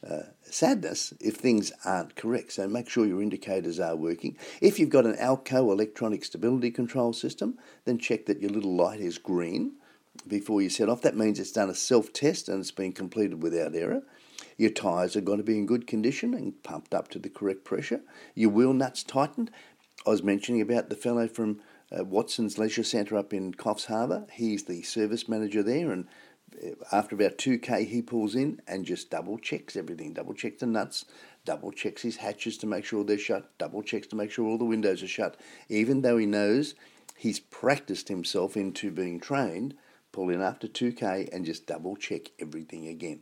[0.03, 2.53] uh, sadness if things aren't correct.
[2.53, 4.35] So make sure your indicators are working.
[4.59, 9.01] If you've got an AL-KO electronic stability control system, then check that your little light
[9.01, 9.73] is green
[10.27, 11.03] before you set off.
[11.03, 14.01] That means it's done a self test and it's been completed without error.
[14.57, 17.65] Your tyres are going to be in good condition and pumped up to the correct
[17.65, 18.01] pressure.
[18.33, 19.51] Your wheel nuts tightened.
[20.07, 21.61] I was mentioning about the fellow from
[21.95, 24.25] uh, Watson's Leisure Centre up in Coffs Harbour.
[24.31, 26.07] He's the service manager there, and
[26.91, 30.13] after about 2k, he pulls in and just double checks everything.
[30.13, 31.05] Double checks the nuts,
[31.43, 34.57] double checks his hatches to make sure they're shut, double checks to make sure all
[34.57, 35.37] the windows are shut.
[35.69, 36.75] Even though he knows
[37.17, 39.75] he's practiced himself into being trained,
[40.11, 43.21] pull in after 2k and just double check everything again.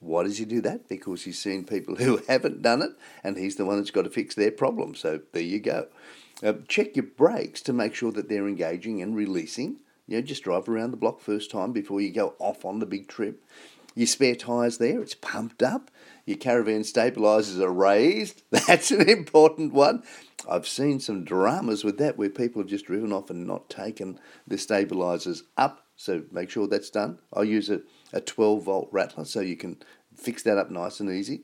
[0.00, 0.88] Why does he do that?
[0.88, 2.92] Because he's seen people who haven't done it,
[3.24, 4.94] and he's the one that's got to fix their problem.
[4.94, 5.88] So there you go.
[6.42, 9.80] Uh, check your brakes to make sure that they're engaging and releasing.
[10.08, 12.86] You know, just drive around the block first time before you go off on the
[12.86, 13.44] big trip.
[13.94, 15.90] Your spare tyres there, it's pumped up.
[16.24, 18.42] Your caravan stabilisers are raised.
[18.50, 20.02] That's an important one.
[20.48, 24.18] I've seen some dramas with that where people have just driven off and not taken
[24.46, 25.84] the stabilisers up.
[25.96, 27.18] So make sure that's done.
[27.34, 27.80] I use a
[28.12, 29.76] a 12 volt rattler so you can
[30.14, 31.42] fix that up nice and easy.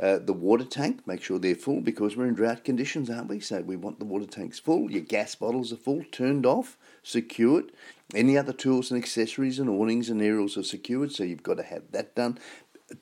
[0.00, 3.38] Uh, the water tank, make sure they're full because we're in drought conditions, aren't we?
[3.38, 4.90] So we want the water tanks full.
[4.90, 7.72] Your gas bottles are full, turned off, secured.
[8.14, 11.62] Any other tools and accessories and awnings and aerials are secured, so you've got to
[11.62, 12.38] have that done.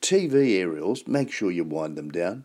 [0.01, 2.45] TV aerials, make sure you wind them down.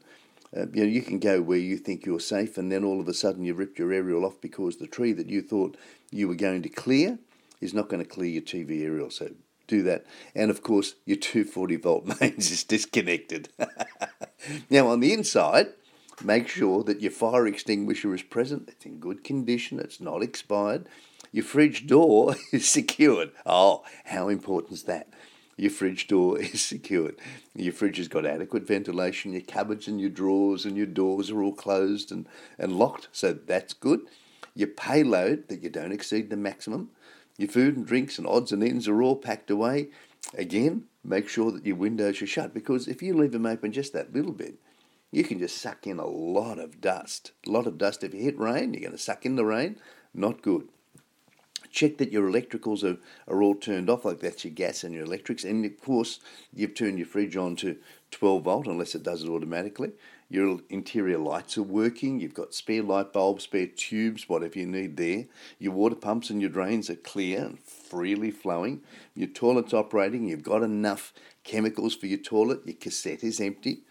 [0.55, 3.07] Uh, you know, you can go where you think you're safe, and then all of
[3.07, 5.77] a sudden you ripped your aerial off because the tree that you thought
[6.11, 7.19] you were going to clear
[7.61, 9.09] is not going to clear your TV aerial.
[9.09, 9.31] So
[9.67, 10.05] do that.
[10.33, 13.49] And of course, your 240 volt mains is disconnected.
[14.69, 15.67] now, on the inside,
[16.23, 20.87] make sure that your fire extinguisher is present, it's in good condition, it's not expired.
[21.35, 23.31] Your fridge door is secured.
[23.45, 25.09] Oh, how important is that?
[25.57, 27.19] Your fridge door is secured.
[27.53, 29.33] Your fridge has got adequate ventilation.
[29.33, 32.25] Your cupboards and your drawers and your doors are all closed and,
[32.57, 34.07] and locked, so that's good.
[34.53, 36.91] Your payload, that you don't exceed the maximum.
[37.37, 39.89] Your food and drinks and odds and ends are all packed away.
[40.37, 43.91] Again, make sure that your windows are shut because if you leave them open just
[43.91, 44.55] that little bit,
[45.11, 47.33] you can just suck in a lot of dust.
[47.45, 48.05] A lot of dust.
[48.05, 49.75] If you hit rain, you're going to suck in the rain.
[50.13, 50.69] Not good.
[51.75, 52.97] Check that your electricals are,
[53.27, 55.43] are all turned off, like that's your gas and your electrics.
[55.43, 56.21] And of course,
[56.53, 57.75] you've turned your fridge on to
[58.11, 59.91] 12 volt, unless it does it automatically.
[60.29, 62.21] Your interior lights are working.
[62.21, 65.25] You've got spare light bulbs, spare tubes, whatever you need there.
[65.59, 68.79] Your water pumps and your drains are clear and freely flowing.
[69.13, 70.29] Your toilet's operating.
[70.29, 71.11] You've got enough
[71.43, 72.61] chemicals for your toilet.
[72.65, 73.81] Your cassette is empty.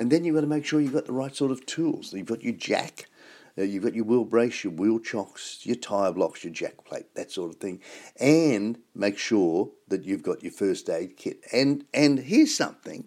[0.00, 2.12] And then you've got to make sure you've got the right sort of tools.
[2.12, 3.06] You've got your jack,
[3.58, 7.14] uh, you've got your wheel brace, your wheel chocks, your tyre blocks, your jack plate,
[7.14, 7.80] that sort of thing.
[8.18, 11.44] And make sure that you've got your first aid kit.
[11.52, 13.06] And and here's something.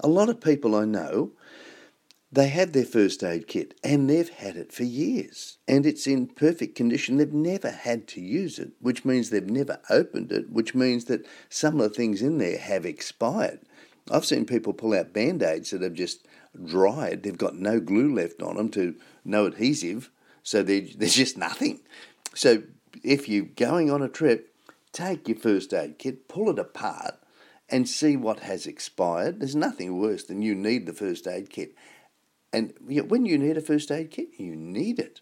[0.00, 1.32] A lot of people I know
[2.34, 6.26] they have their first aid kit and they've had it for years and it's in
[6.26, 7.16] perfect condition.
[7.16, 11.26] They've never had to use it, which means they've never opened it, which means that
[11.48, 13.60] some of the things in there have expired.
[14.10, 16.26] I've seen people pull out band aids that have just
[16.62, 18.94] dried, they've got no glue left on them to
[19.24, 20.10] no adhesive,
[20.42, 21.80] so there's just nothing.
[22.34, 22.64] So
[23.02, 24.54] if you're going on a trip,
[24.92, 27.16] take your first aid kit, pull it apart,
[27.68, 29.40] and see what has expired.
[29.40, 31.74] There's nothing worse than you need the first aid kit
[32.54, 35.20] and when you need a first aid kit, you need it.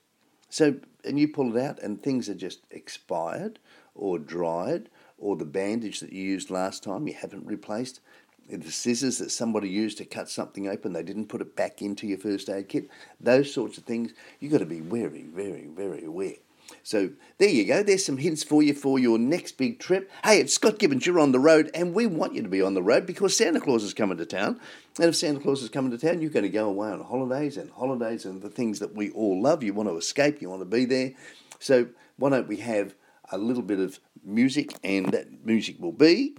[0.51, 3.59] So, and you pull it out, and things are just expired
[3.95, 8.01] or dried, or the bandage that you used last time you haven't replaced.
[8.49, 12.07] The scissors that somebody used to cut something open, they didn't put it back into
[12.07, 12.89] your first aid kit.
[13.21, 16.35] Those sorts of things, you've got to be very, very, very aware.
[16.83, 17.83] So there you go.
[17.83, 20.11] There's some hints for you for your next big trip.
[20.25, 21.07] Hey, it's Scott Gibbons.
[21.07, 23.61] You're on the road, and we want you to be on the road because Santa
[23.61, 24.61] Claus is coming to town.
[24.99, 27.57] And if Santa Claus is coming to town, you're going to go away on holidays
[27.57, 29.63] and holidays and the things that we all love.
[29.63, 30.41] You want to escape.
[30.41, 31.13] You want to be there.
[31.59, 32.95] So why don't we have
[33.31, 36.37] a little bit of music, and that music will be.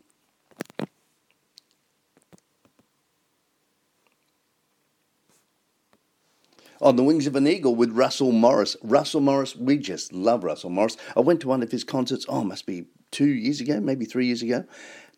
[6.84, 8.76] On the Wings of an Eagle with Russell Morris.
[8.84, 10.98] Russell Morris, we just love Russell Morris.
[11.16, 14.26] I went to one of his concerts, oh, must be two years ago, maybe three
[14.26, 14.66] years ago.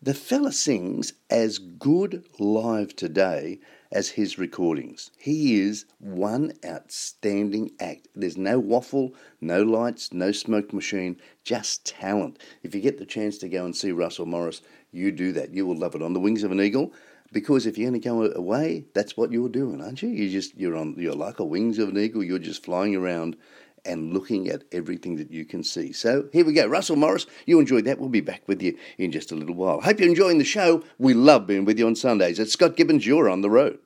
[0.00, 3.58] The fella sings as good live today
[3.90, 5.10] as his recordings.
[5.18, 8.06] He is one outstanding act.
[8.14, 12.38] There's no waffle, no lights, no smoke machine, just talent.
[12.62, 14.62] If you get the chance to go and see Russell Morris,
[14.92, 15.52] you do that.
[15.52, 16.02] You will love it.
[16.02, 16.92] On the Wings of an Eagle,
[17.36, 20.08] because if you're going to go away, that's what you're doing, aren't you?
[20.08, 22.24] You just you're on you're like a wings of an eagle.
[22.24, 23.36] You're just flying around
[23.84, 25.92] and looking at everything that you can see.
[25.92, 27.26] So here we go, Russell Morris.
[27.44, 27.98] You enjoyed that.
[27.98, 29.82] We'll be back with you in just a little while.
[29.82, 30.82] Hope you're enjoying the show.
[30.96, 32.38] We love being with you on Sundays.
[32.38, 33.06] It's Scott Gibbons.
[33.06, 33.80] You're on the road.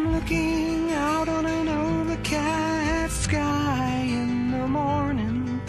[0.00, 5.60] I'm looking out on an overcast sky in the morning.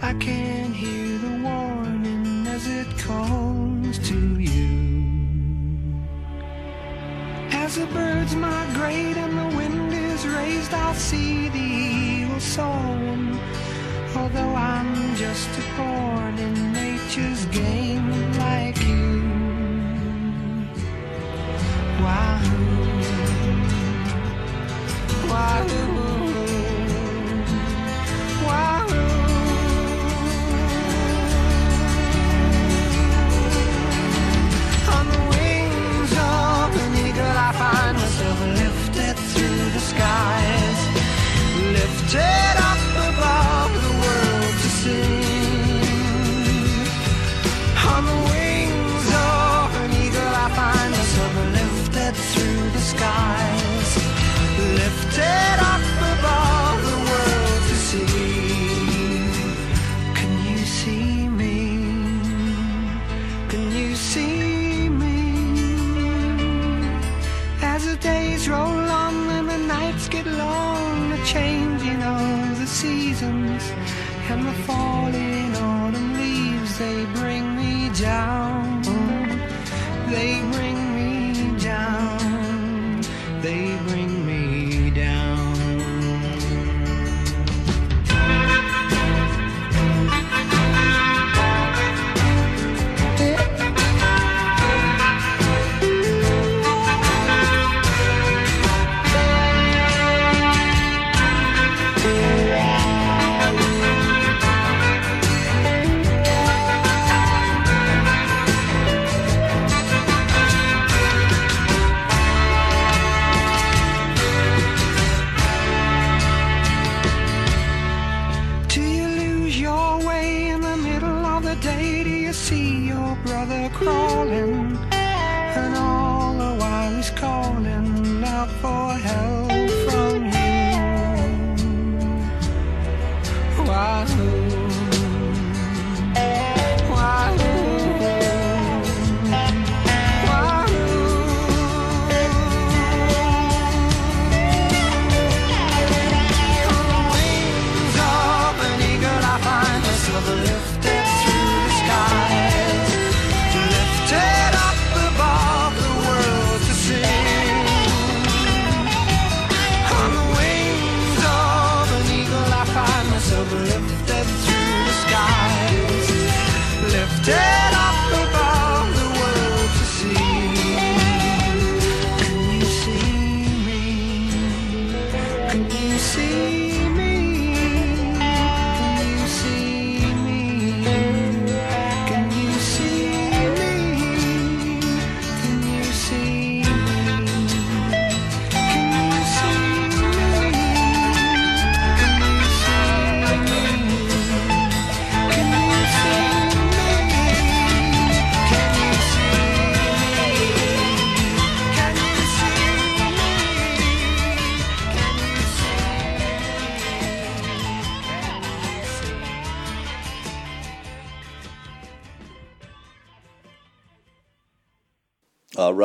[0.00, 5.98] I can hear the warning as it calls to you.
[7.50, 13.40] As the birds migrate and the wind is raised, I'll see the eagle soaring.
[14.14, 19.18] Although I'm just a pawn in nature's game like you.
[22.04, 22.57] Wahoo.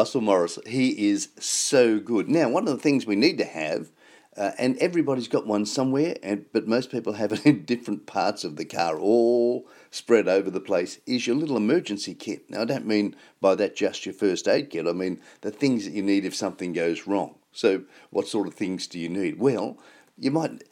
[0.04, 2.28] Russell Morris, he is so good.
[2.28, 3.90] Now, one of the things we need to have,
[4.36, 8.44] uh, and everybody's got one somewhere, and but most people have it in different parts
[8.44, 12.50] of the car, all spread over the place, is your little emergency kit.
[12.50, 14.88] Now, I don't mean by that just your first aid kit.
[14.88, 17.36] I mean the things that you need if something goes wrong.
[17.54, 19.40] So, what sort of things do you need?
[19.40, 19.78] Well,
[20.18, 20.66] you might.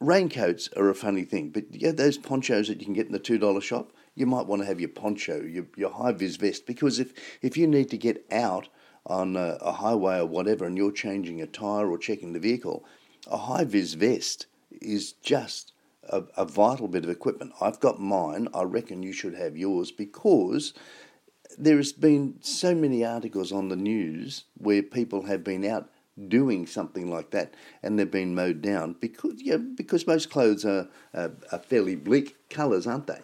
[0.00, 3.18] Raincoats are a funny thing, but know those ponchos that you can get in the
[3.18, 6.66] two dollar shop you might want to have your poncho, your, your high vis vest,
[6.66, 7.12] because if,
[7.42, 8.68] if you need to get out
[9.06, 12.84] on a, a highway or whatever and you're changing a tyre or checking the vehicle,
[13.30, 14.46] a high vis vest
[14.80, 15.72] is just
[16.08, 17.52] a, a vital bit of equipment.
[17.60, 20.74] I've got mine, I reckon you should have yours because
[21.56, 25.88] there's been so many articles on the news where people have been out
[26.26, 30.88] doing something like that and they've been mowed down because yeah, because most clothes are,
[31.14, 33.20] are, are fairly bleak colours, aren't they?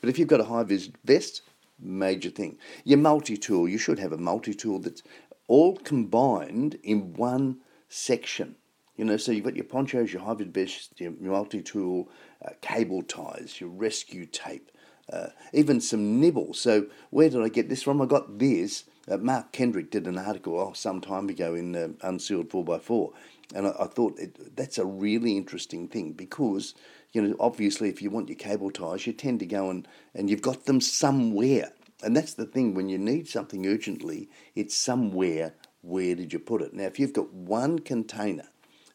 [0.00, 1.42] But if you've got a high vis vest,
[1.78, 2.58] major thing.
[2.84, 5.02] Your multi tool, you should have a multi tool that's
[5.46, 8.56] all combined in one section.
[8.96, 12.10] You know, so you've got your ponchos, your high vis vest, your multi tool,
[12.44, 14.70] uh, cable ties, your rescue tape,
[15.12, 16.60] uh, even some nibbles.
[16.60, 18.02] So where did I get this from?
[18.02, 18.84] I got this.
[19.08, 23.12] Uh, Mark Kendrick did an article oh, some time ago in uh, Unsealed 4x4,
[23.54, 26.74] and I, I thought it, that's a really interesting thing because
[27.12, 30.28] you know, obviously, if you want your cable ties, you tend to go and, and
[30.28, 31.72] you've got them somewhere.
[32.02, 35.54] And that's the thing, when you need something urgently, it's somewhere.
[35.80, 36.74] Where did you put it?
[36.74, 38.48] Now, if you've got one container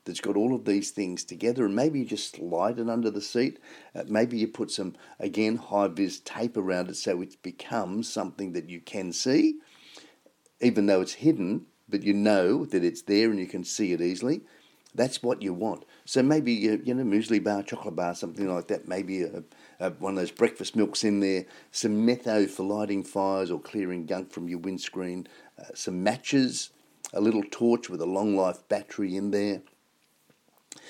[0.05, 3.21] that's got all of these things together, and maybe you just slide it under the
[3.21, 3.59] seat,
[3.95, 8.53] uh, maybe you put some, again, high vis tape around it so it becomes something
[8.53, 9.55] that you can see,
[10.61, 14.01] even though it's hidden, but you know that it's there and you can see it
[14.01, 14.41] easily.
[14.95, 15.85] That's what you want.
[16.05, 18.87] So maybe you, you know muesli bar, chocolate bar, something like that.
[18.87, 19.43] Maybe a,
[19.79, 21.45] a, one of those breakfast milks in there.
[21.71, 25.27] Some metho for lighting fires or clearing gunk from your windscreen.
[25.59, 26.69] Uh, some matches,
[27.11, 29.61] a little torch with a long life battery in there.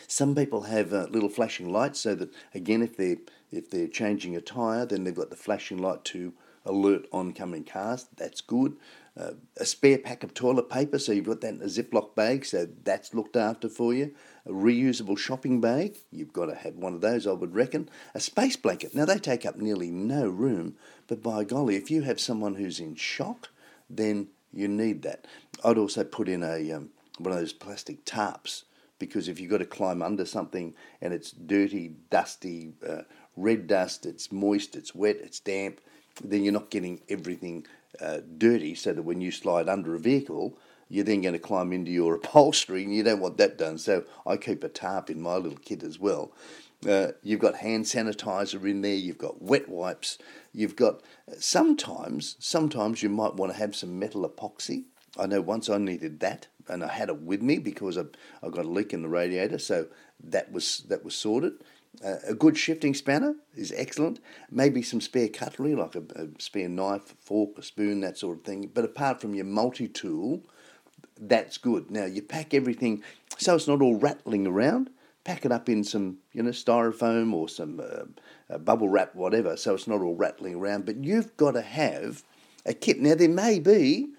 [0.07, 3.17] Some people have uh, little flashing lights so that again, if they're
[3.51, 6.33] if they're changing a tyre, then they've got the flashing light to
[6.65, 8.07] alert oncoming cars.
[8.17, 8.75] That's good.
[9.15, 12.43] Uh, a spare pack of toilet paper, so you've got that in a Ziploc bag,
[12.45, 14.13] so that's looked after for you.
[14.47, 17.89] A reusable shopping bag, you've got to have one of those, I would reckon.
[18.15, 22.01] A space blanket, now they take up nearly no room, but by golly, if you
[22.01, 23.49] have someone who's in shock,
[23.87, 25.25] then you need that.
[25.63, 26.89] I'd also put in a um,
[27.19, 28.63] one of those plastic tarps
[28.99, 33.01] because if you've got to climb under something and it's dirty, dusty, uh,
[33.35, 35.81] red dust, it's moist, it's wet, it's damp,
[36.23, 37.65] then you're not getting everything
[37.99, 40.57] uh, dirty so that when you slide under a vehicle,
[40.89, 43.77] you're then going to climb into your upholstery and you don't want that done.
[43.77, 46.31] So I keep a tarp in my little kit as well.
[46.87, 50.17] Uh, you've got hand sanitizer in there, you've got wet wipes,
[50.51, 51.01] you've got
[51.37, 54.83] sometimes, sometimes you might want to have some metal epoxy.
[55.17, 58.03] I know once I needed that and I had it with me because I,
[58.41, 59.87] I got a leak in the radiator, so
[60.23, 61.53] that was that was sorted.
[62.03, 64.19] Uh, a good shifting spanner is excellent.
[64.49, 68.43] Maybe some spare cutlery, like a, a, spare knife, fork, a spoon, that sort of
[68.43, 68.71] thing.
[68.73, 70.41] But apart from your multi tool,
[71.19, 71.91] that's good.
[71.91, 73.03] Now you pack everything
[73.37, 74.89] so it's not all rattling around.
[75.23, 79.73] Pack it up in some, you know, styrofoam or some uh, bubble wrap, whatever, so
[79.73, 80.85] it's not all rattling around.
[80.85, 82.23] But you've got to have
[82.65, 82.99] a kit.
[82.99, 84.09] Now there may be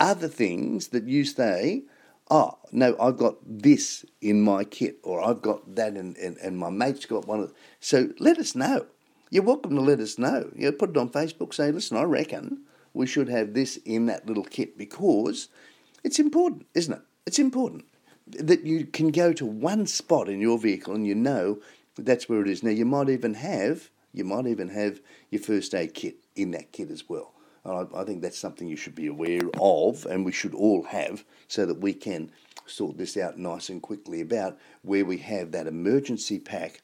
[0.00, 1.84] other things that you say
[2.30, 6.56] oh, no, I've got this in my kit, or I've got that, and, and, and
[6.56, 7.40] my mate's got one.
[7.40, 8.86] Of, so let us know.
[9.30, 10.50] You're welcome to let us know.
[10.54, 12.62] You know, put it on Facebook, say, listen, I reckon
[12.94, 15.48] we should have this in that little kit because
[16.04, 17.02] it's important, isn't it?
[17.26, 17.84] It's important
[18.26, 21.60] that you can go to one spot in your vehicle and you know
[21.96, 22.62] that's where it is.
[22.62, 25.00] Now you might even have you might even have
[25.30, 27.32] your first aid kit in that kit as well.
[27.64, 31.24] I, I think that's something you should be aware of, and we should all have,
[31.48, 32.30] so that we can
[32.66, 36.80] sort this out nice and quickly about where we have that emergency pack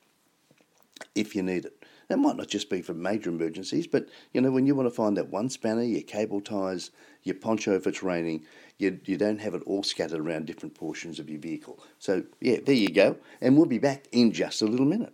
[1.15, 1.85] if you need it.
[2.09, 4.95] That might not just be for major emergencies, but you know when you want to
[4.95, 6.91] find that one spanner, your cable ties,
[7.23, 8.45] your poncho if it's raining,
[8.79, 11.79] you you don't have it all scattered around different portions of your vehicle.
[11.99, 15.13] So yeah, there you go, and we'll be back in just a little minute.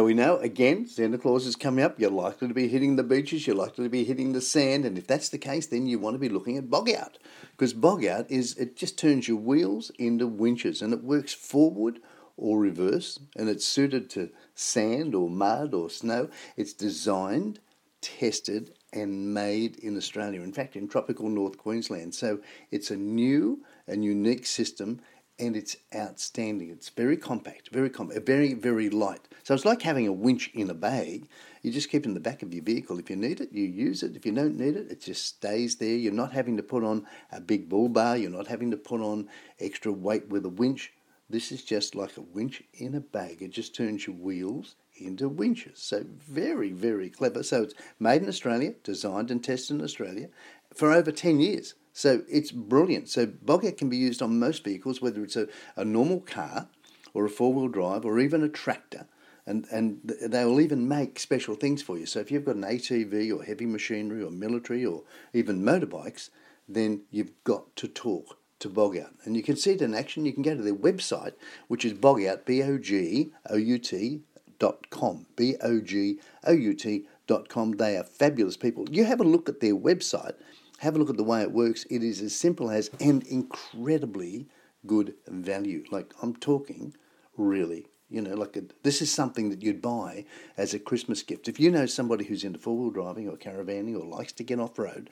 [0.00, 2.00] Now we know again, Santa Claus is coming up.
[2.00, 3.46] You're likely to be hitting the beaches.
[3.46, 6.14] You're likely to be hitting the sand, and if that's the case, then you want
[6.14, 7.18] to be looking at bog out
[7.50, 12.00] because bog out is it just turns your wheels into winches, and it works forward
[12.38, 16.30] or reverse, and it's suited to sand or mud or snow.
[16.56, 17.60] It's designed,
[18.00, 20.40] tested, and made in Australia.
[20.40, 22.14] In fact, in tropical North Queensland.
[22.14, 22.40] So
[22.70, 25.02] it's a new and unique system
[25.40, 26.70] and it's outstanding.
[26.70, 29.26] It's very compact, very compact, uh, very, very light.
[29.42, 31.28] So it's like having a winch in a bag.
[31.62, 32.98] You just keep it in the back of your vehicle.
[32.98, 34.16] If you need it, you use it.
[34.16, 35.96] If you don't need it, it just stays there.
[35.96, 38.16] You're not having to put on a big bull bar.
[38.16, 39.28] You're not having to put on
[39.58, 40.92] extra weight with a winch.
[41.30, 43.40] This is just like a winch in a bag.
[43.40, 45.78] It just turns your wheels into winches.
[45.78, 47.42] So very, very clever.
[47.42, 50.28] So it's made in Australia, designed and tested in Australia
[50.74, 51.74] for over 10 years.
[51.92, 53.08] So it's brilliant.
[53.08, 56.68] So Bogout can be used on most vehicles, whether it's a, a normal car
[57.14, 59.06] or a four wheel drive or even a tractor.
[59.46, 62.06] And, and they will even make special things for you.
[62.06, 66.30] So if you've got an ATV or heavy machinery or military or even motorbikes,
[66.68, 69.10] then you've got to talk to Bogout.
[69.24, 70.26] And you can see it in action.
[70.26, 71.32] You can go to their website,
[71.66, 74.20] which is bogout, B-O-G-O-U-T
[74.58, 77.72] dot com, B-O-G-O-U-T dot com.
[77.72, 78.88] They are fabulous people.
[78.90, 80.34] You have a look at their website
[80.80, 81.84] have a look at the way it works.
[81.90, 84.48] It is as simple as and incredibly
[84.86, 85.84] good value.
[85.90, 86.94] Like I'm talking
[87.36, 90.24] really, you know, like a, this is something that you'd buy
[90.56, 91.48] as a Christmas gift.
[91.48, 94.58] If you know somebody who's into four wheel driving or caravanning or likes to get
[94.58, 95.10] off road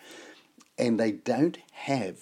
[0.78, 2.18] and they don't have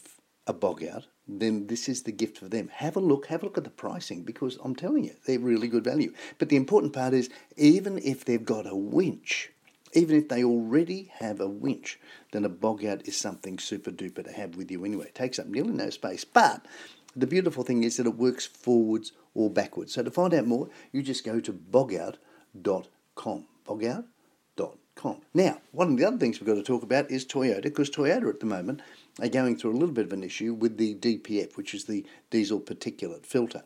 [0.49, 2.69] a bog out, then this is the gift for them.
[2.75, 5.69] Have a look, have a look at the pricing because I'm telling you, they're really
[5.69, 6.13] good value.
[6.39, 9.53] But the important part is even if they've got a winch,
[9.93, 11.99] even if they already have a winch,
[12.33, 15.07] then a bog out is something super duper to have with you anyway.
[15.07, 16.25] It takes up nearly no space.
[16.25, 16.67] But
[17.15, 19.95] the beautiful thing is that it works forwards or backwards.
[19.95, 23.45] So to find out more, you just go to bogout.com.
[23.67, 25.21] Bogout.com.
[25.35, 28.29] Now, one of the other things we've got to talk about is Toyota, because Toyota
[28.31, 28.81] at the moment
[29.21, 32.05] are going through a little bit of an issue with the DPF, which is the
[32.31, 33.63] diesel particulate filter.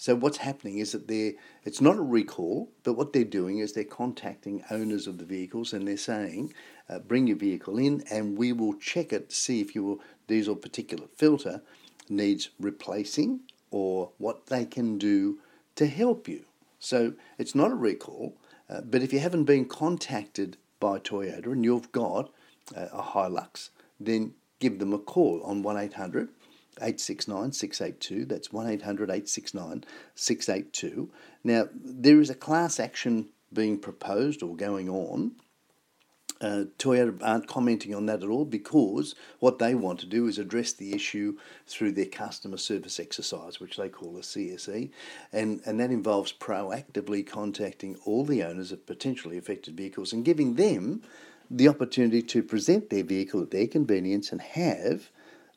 [0.00, 3.74] So what's happening is that they're it's not a recall, but what they're doing is
[3.74, 6.54] they're contacting owners of the vehicles and they're saying,
[6.88, 10.56] uh, bring your vehicle in and we will check it to see if your diesel
[10.56, 11.60] particulate filter
[12.08, 13.40] needs replacing
[13.70, 15.40] or what they can do
[15.76, 16.46] to help you.
[16.78, 18.38] So it's not a recall,
[18.70, 22.32] uh, but if you haven't been contacted by Toyota and you've got
[22.74, 23.68] uh, a Hilux,
[24.00, 26.30] then give them a call on 1 800
[26.78, 28.24] 869 682.
[28.24, 31.10] That's 1 800 869 682.
[31.44, 35.32] Now, there is a class action being proposed or going on.
[36.40, 40.38] Uh, Toyota aren't commenting on that at all because what they want to do is
[40.38, 44.90] address the issue through their customer service exercise, which they call a CSE,
[45.34, 50.54] and, and that involves proactively contacting all the owners of potentially affected vehicles and giving
[50.54, 51.02] them
[51.50, 55.10] the opportunity to present their vehicle at their convenience and have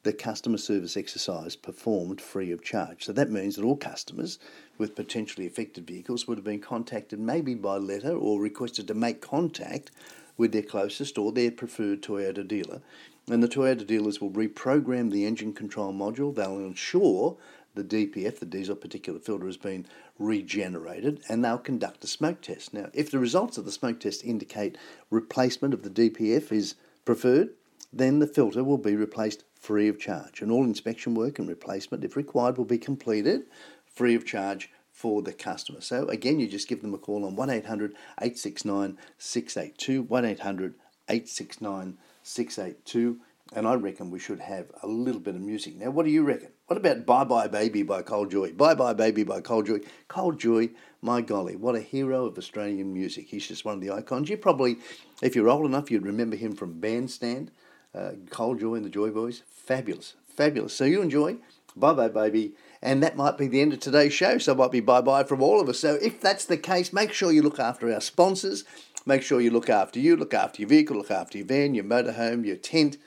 [0.04, 3.06] the customer service exercise performed free of charge.
[3.06, 4.38] So that means that all customers
[4.78, 9.22] with potentially affected vehicles would have been contacted maybe by letter or requested to make
[9.22, 9.92] contact
[10.38, 12.82] with their closest or their preferred Toyota dealer.
[13.30, 16.36] And the Toyota dealers will reprogram the engine control module.
[16.36, 17.38] They'll ensure
[17.76, 19.86] the DPF, the diesel particulate filter, has been
[20.20, 22.74] regenerated and they'll conduct a smoke test.
[22.74, 24.78] Now, if the results of the smoke test indicate
[25.10, 26.76] replacement of the DPF is
[27.06, 27.50] preferred,
[27.92, 30.42] then the filter will be replaced free of charge.
[30.42, 33.44] And all inspection work and replacement, if required, will be completed
[33.86, 35.80] free of charge for the customer.
[35.80, 40.76] So again, you just give them a call on 1800 869 682, 1800
[41.08, 43.20] 869 682.
[43.56, 45.78] And I reckon we should have a little bit of music.
[45.78, 46.50] Now, what do you reckon?
[46.68, 48.52] What about Bye Bye Baby by Col Joye?
[48.52, 49.82] Bye Bye Baby by Col Joye.
[50.08, 53.28] Col Joye, my golly, what a hero of Australian music.
[53.30, 54.30] He's just one of the icons.
[54.30, 54.78] You probably,
[55.22, 57.52] if you're old enough, you'd remember him from Bandstand
[57.96, 59.44] uh, Col Joye and the Joy Boys.
[59.50, 60.74] Fabulous, fabulous.
[60.74, 61.38] So you enjoy.
[61.76, 62.54] Bye bye, baby.
[62.82, 64.38] And that might be the end of today's show.
[64.38, 65.80] So it might be bye bye from all of us.
[65.80, 68.64] So if that's the case, make sure you look after our sponsors.
[69.06, 71.84] Make sure you look after you, look after your vehicle, look after your van, your
[71.84, 72.98] motorhome, your tent,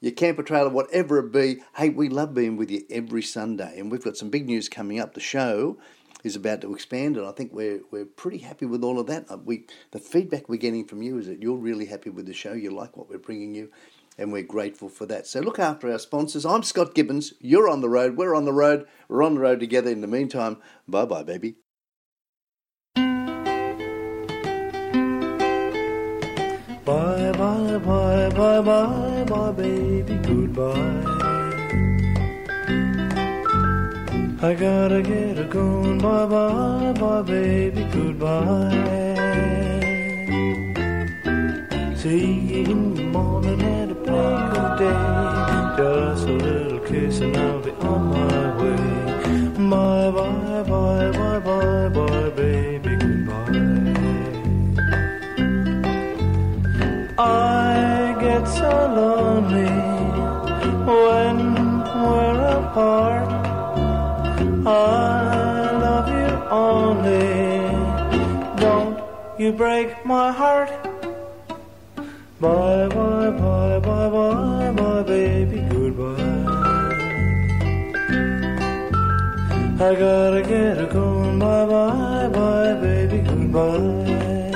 [0.00, 1.62] your camper trailer, whatever it be.
[1.76, 3.78] Hey, we love being with you every Sunday.
[3.78, 5.12] And we've got some big news coming up.
[5.12, 5.76] The show
[6.24, 9.30] is about to expand, and I think we're we're pretty happy with all of that.
[9.30, 12.32] Uh, we the feedback we're getting from you is that you're really happy with the
[12.32, 12.54] show.
[12.54, 13.70] You like what we're bringing you,
[14.16, 15.26] and we're grateful for that.
[15.26, 16.46] So look after our sponsors.
[16.46, 17.34] I'm Scott Gibbons.
[17.40, 18.16] You're on the road.
[18.16, 18.86] We're on the road.
[19.08, 19.90] We're on the road together.
[19.90, 21.56] In the meantime, bye bye, baby.
[26.84, 31.24] Bye, bye, bye, bye, bye, bye, baby, goodbye.
[34.42, 35.96] I gotta get a going.
[35.96, 39.14] Bye bye, bye, baby, goodbye.
[41.96, 45.24] See you in the morning at break of day.
[45.78, 48.86] Just a little kiss and I'll be on my way.
[49.70, 53.64] Bye bye, bye, bye, bye, bye, baby, goodbye.
[57.18, 59.74] I get so lonely
[60.88, 61.36] when
[62.02, 63.30] we're apart.
[64.66, 66.30] I love you
[66.66, 67.32] only.
[68.60, 68.96] Don't
[69.40, 70.70] you break my heart.
[72.44, 76.20] Bye, bye, bye, bye, bye, bye, baby, goodbye.
[79.80, 81.38] I gotta get a going.
[81.38, 84.50] Bye, bye, bye, baby, goodbye.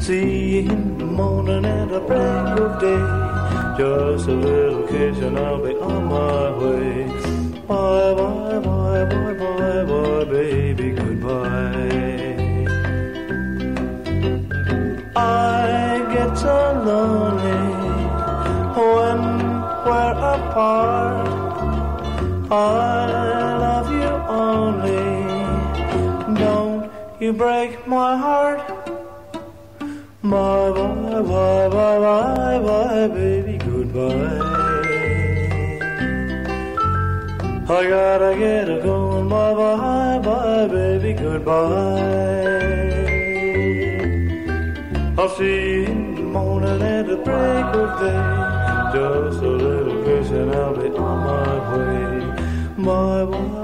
[0.00, 3.04] See you in the morning at the break of day.
[3.78, 7.06] Just a little kiss and I'll be on my way.
[7.68, 12.13] Bye, bye, bye, bye, bye, bye, baby, goodbye.
[16.84, 17.64] Lonely
[18.76, 19.20] when
[19.86, 21.28] we're apart.
[22.50, 23.06] I
[23.64, 24.12] love you
[24.44, 25.04] only.
[26.38, 28.60] Don't you break my heart.
[30.22, 34.40] Bye bye bye bye bye bye baby goodbye.
[37.66, 39.28] I gotta get a going.
[39.28, 42.24] Bye bye bye baby goodbye.
[45.16, 46.03] I'll see you
[46.34, 48.22] morning at the break of day.
[48.92, 52.84] Just a little kiss and I'll be on my way.
[52.84, 53.63] Bye bye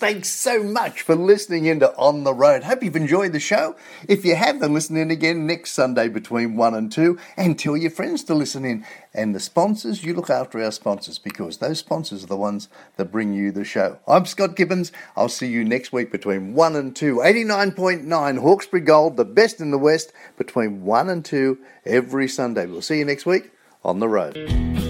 [0.00, 2.62] Thanks so much for listening into On the Road.
[2.62, 3.76] Hope you've enjoyed the show.
[4.08, 7.76] If you have, then listen in again next Sunday between 1 and 2 and tell
[7.76, 8.86] your friends to listen in.
[9.12, 13.12] And the sponsors, you look after our sponsors because those sponsors are the ones that
[13.12, 13.98] bring you the show.
[14.08, 14.90] I'm Scott Gibbons.
[15.18, 17.16] I'll see you next week between 1 and 2.
[17.16, 22.64] 89.9 Hawkesbury Gold, the best in the West, between 1 and 2 every Sunday.
[22.64, 23.52] We'll see you next week
[23.84, 24.89] on the road.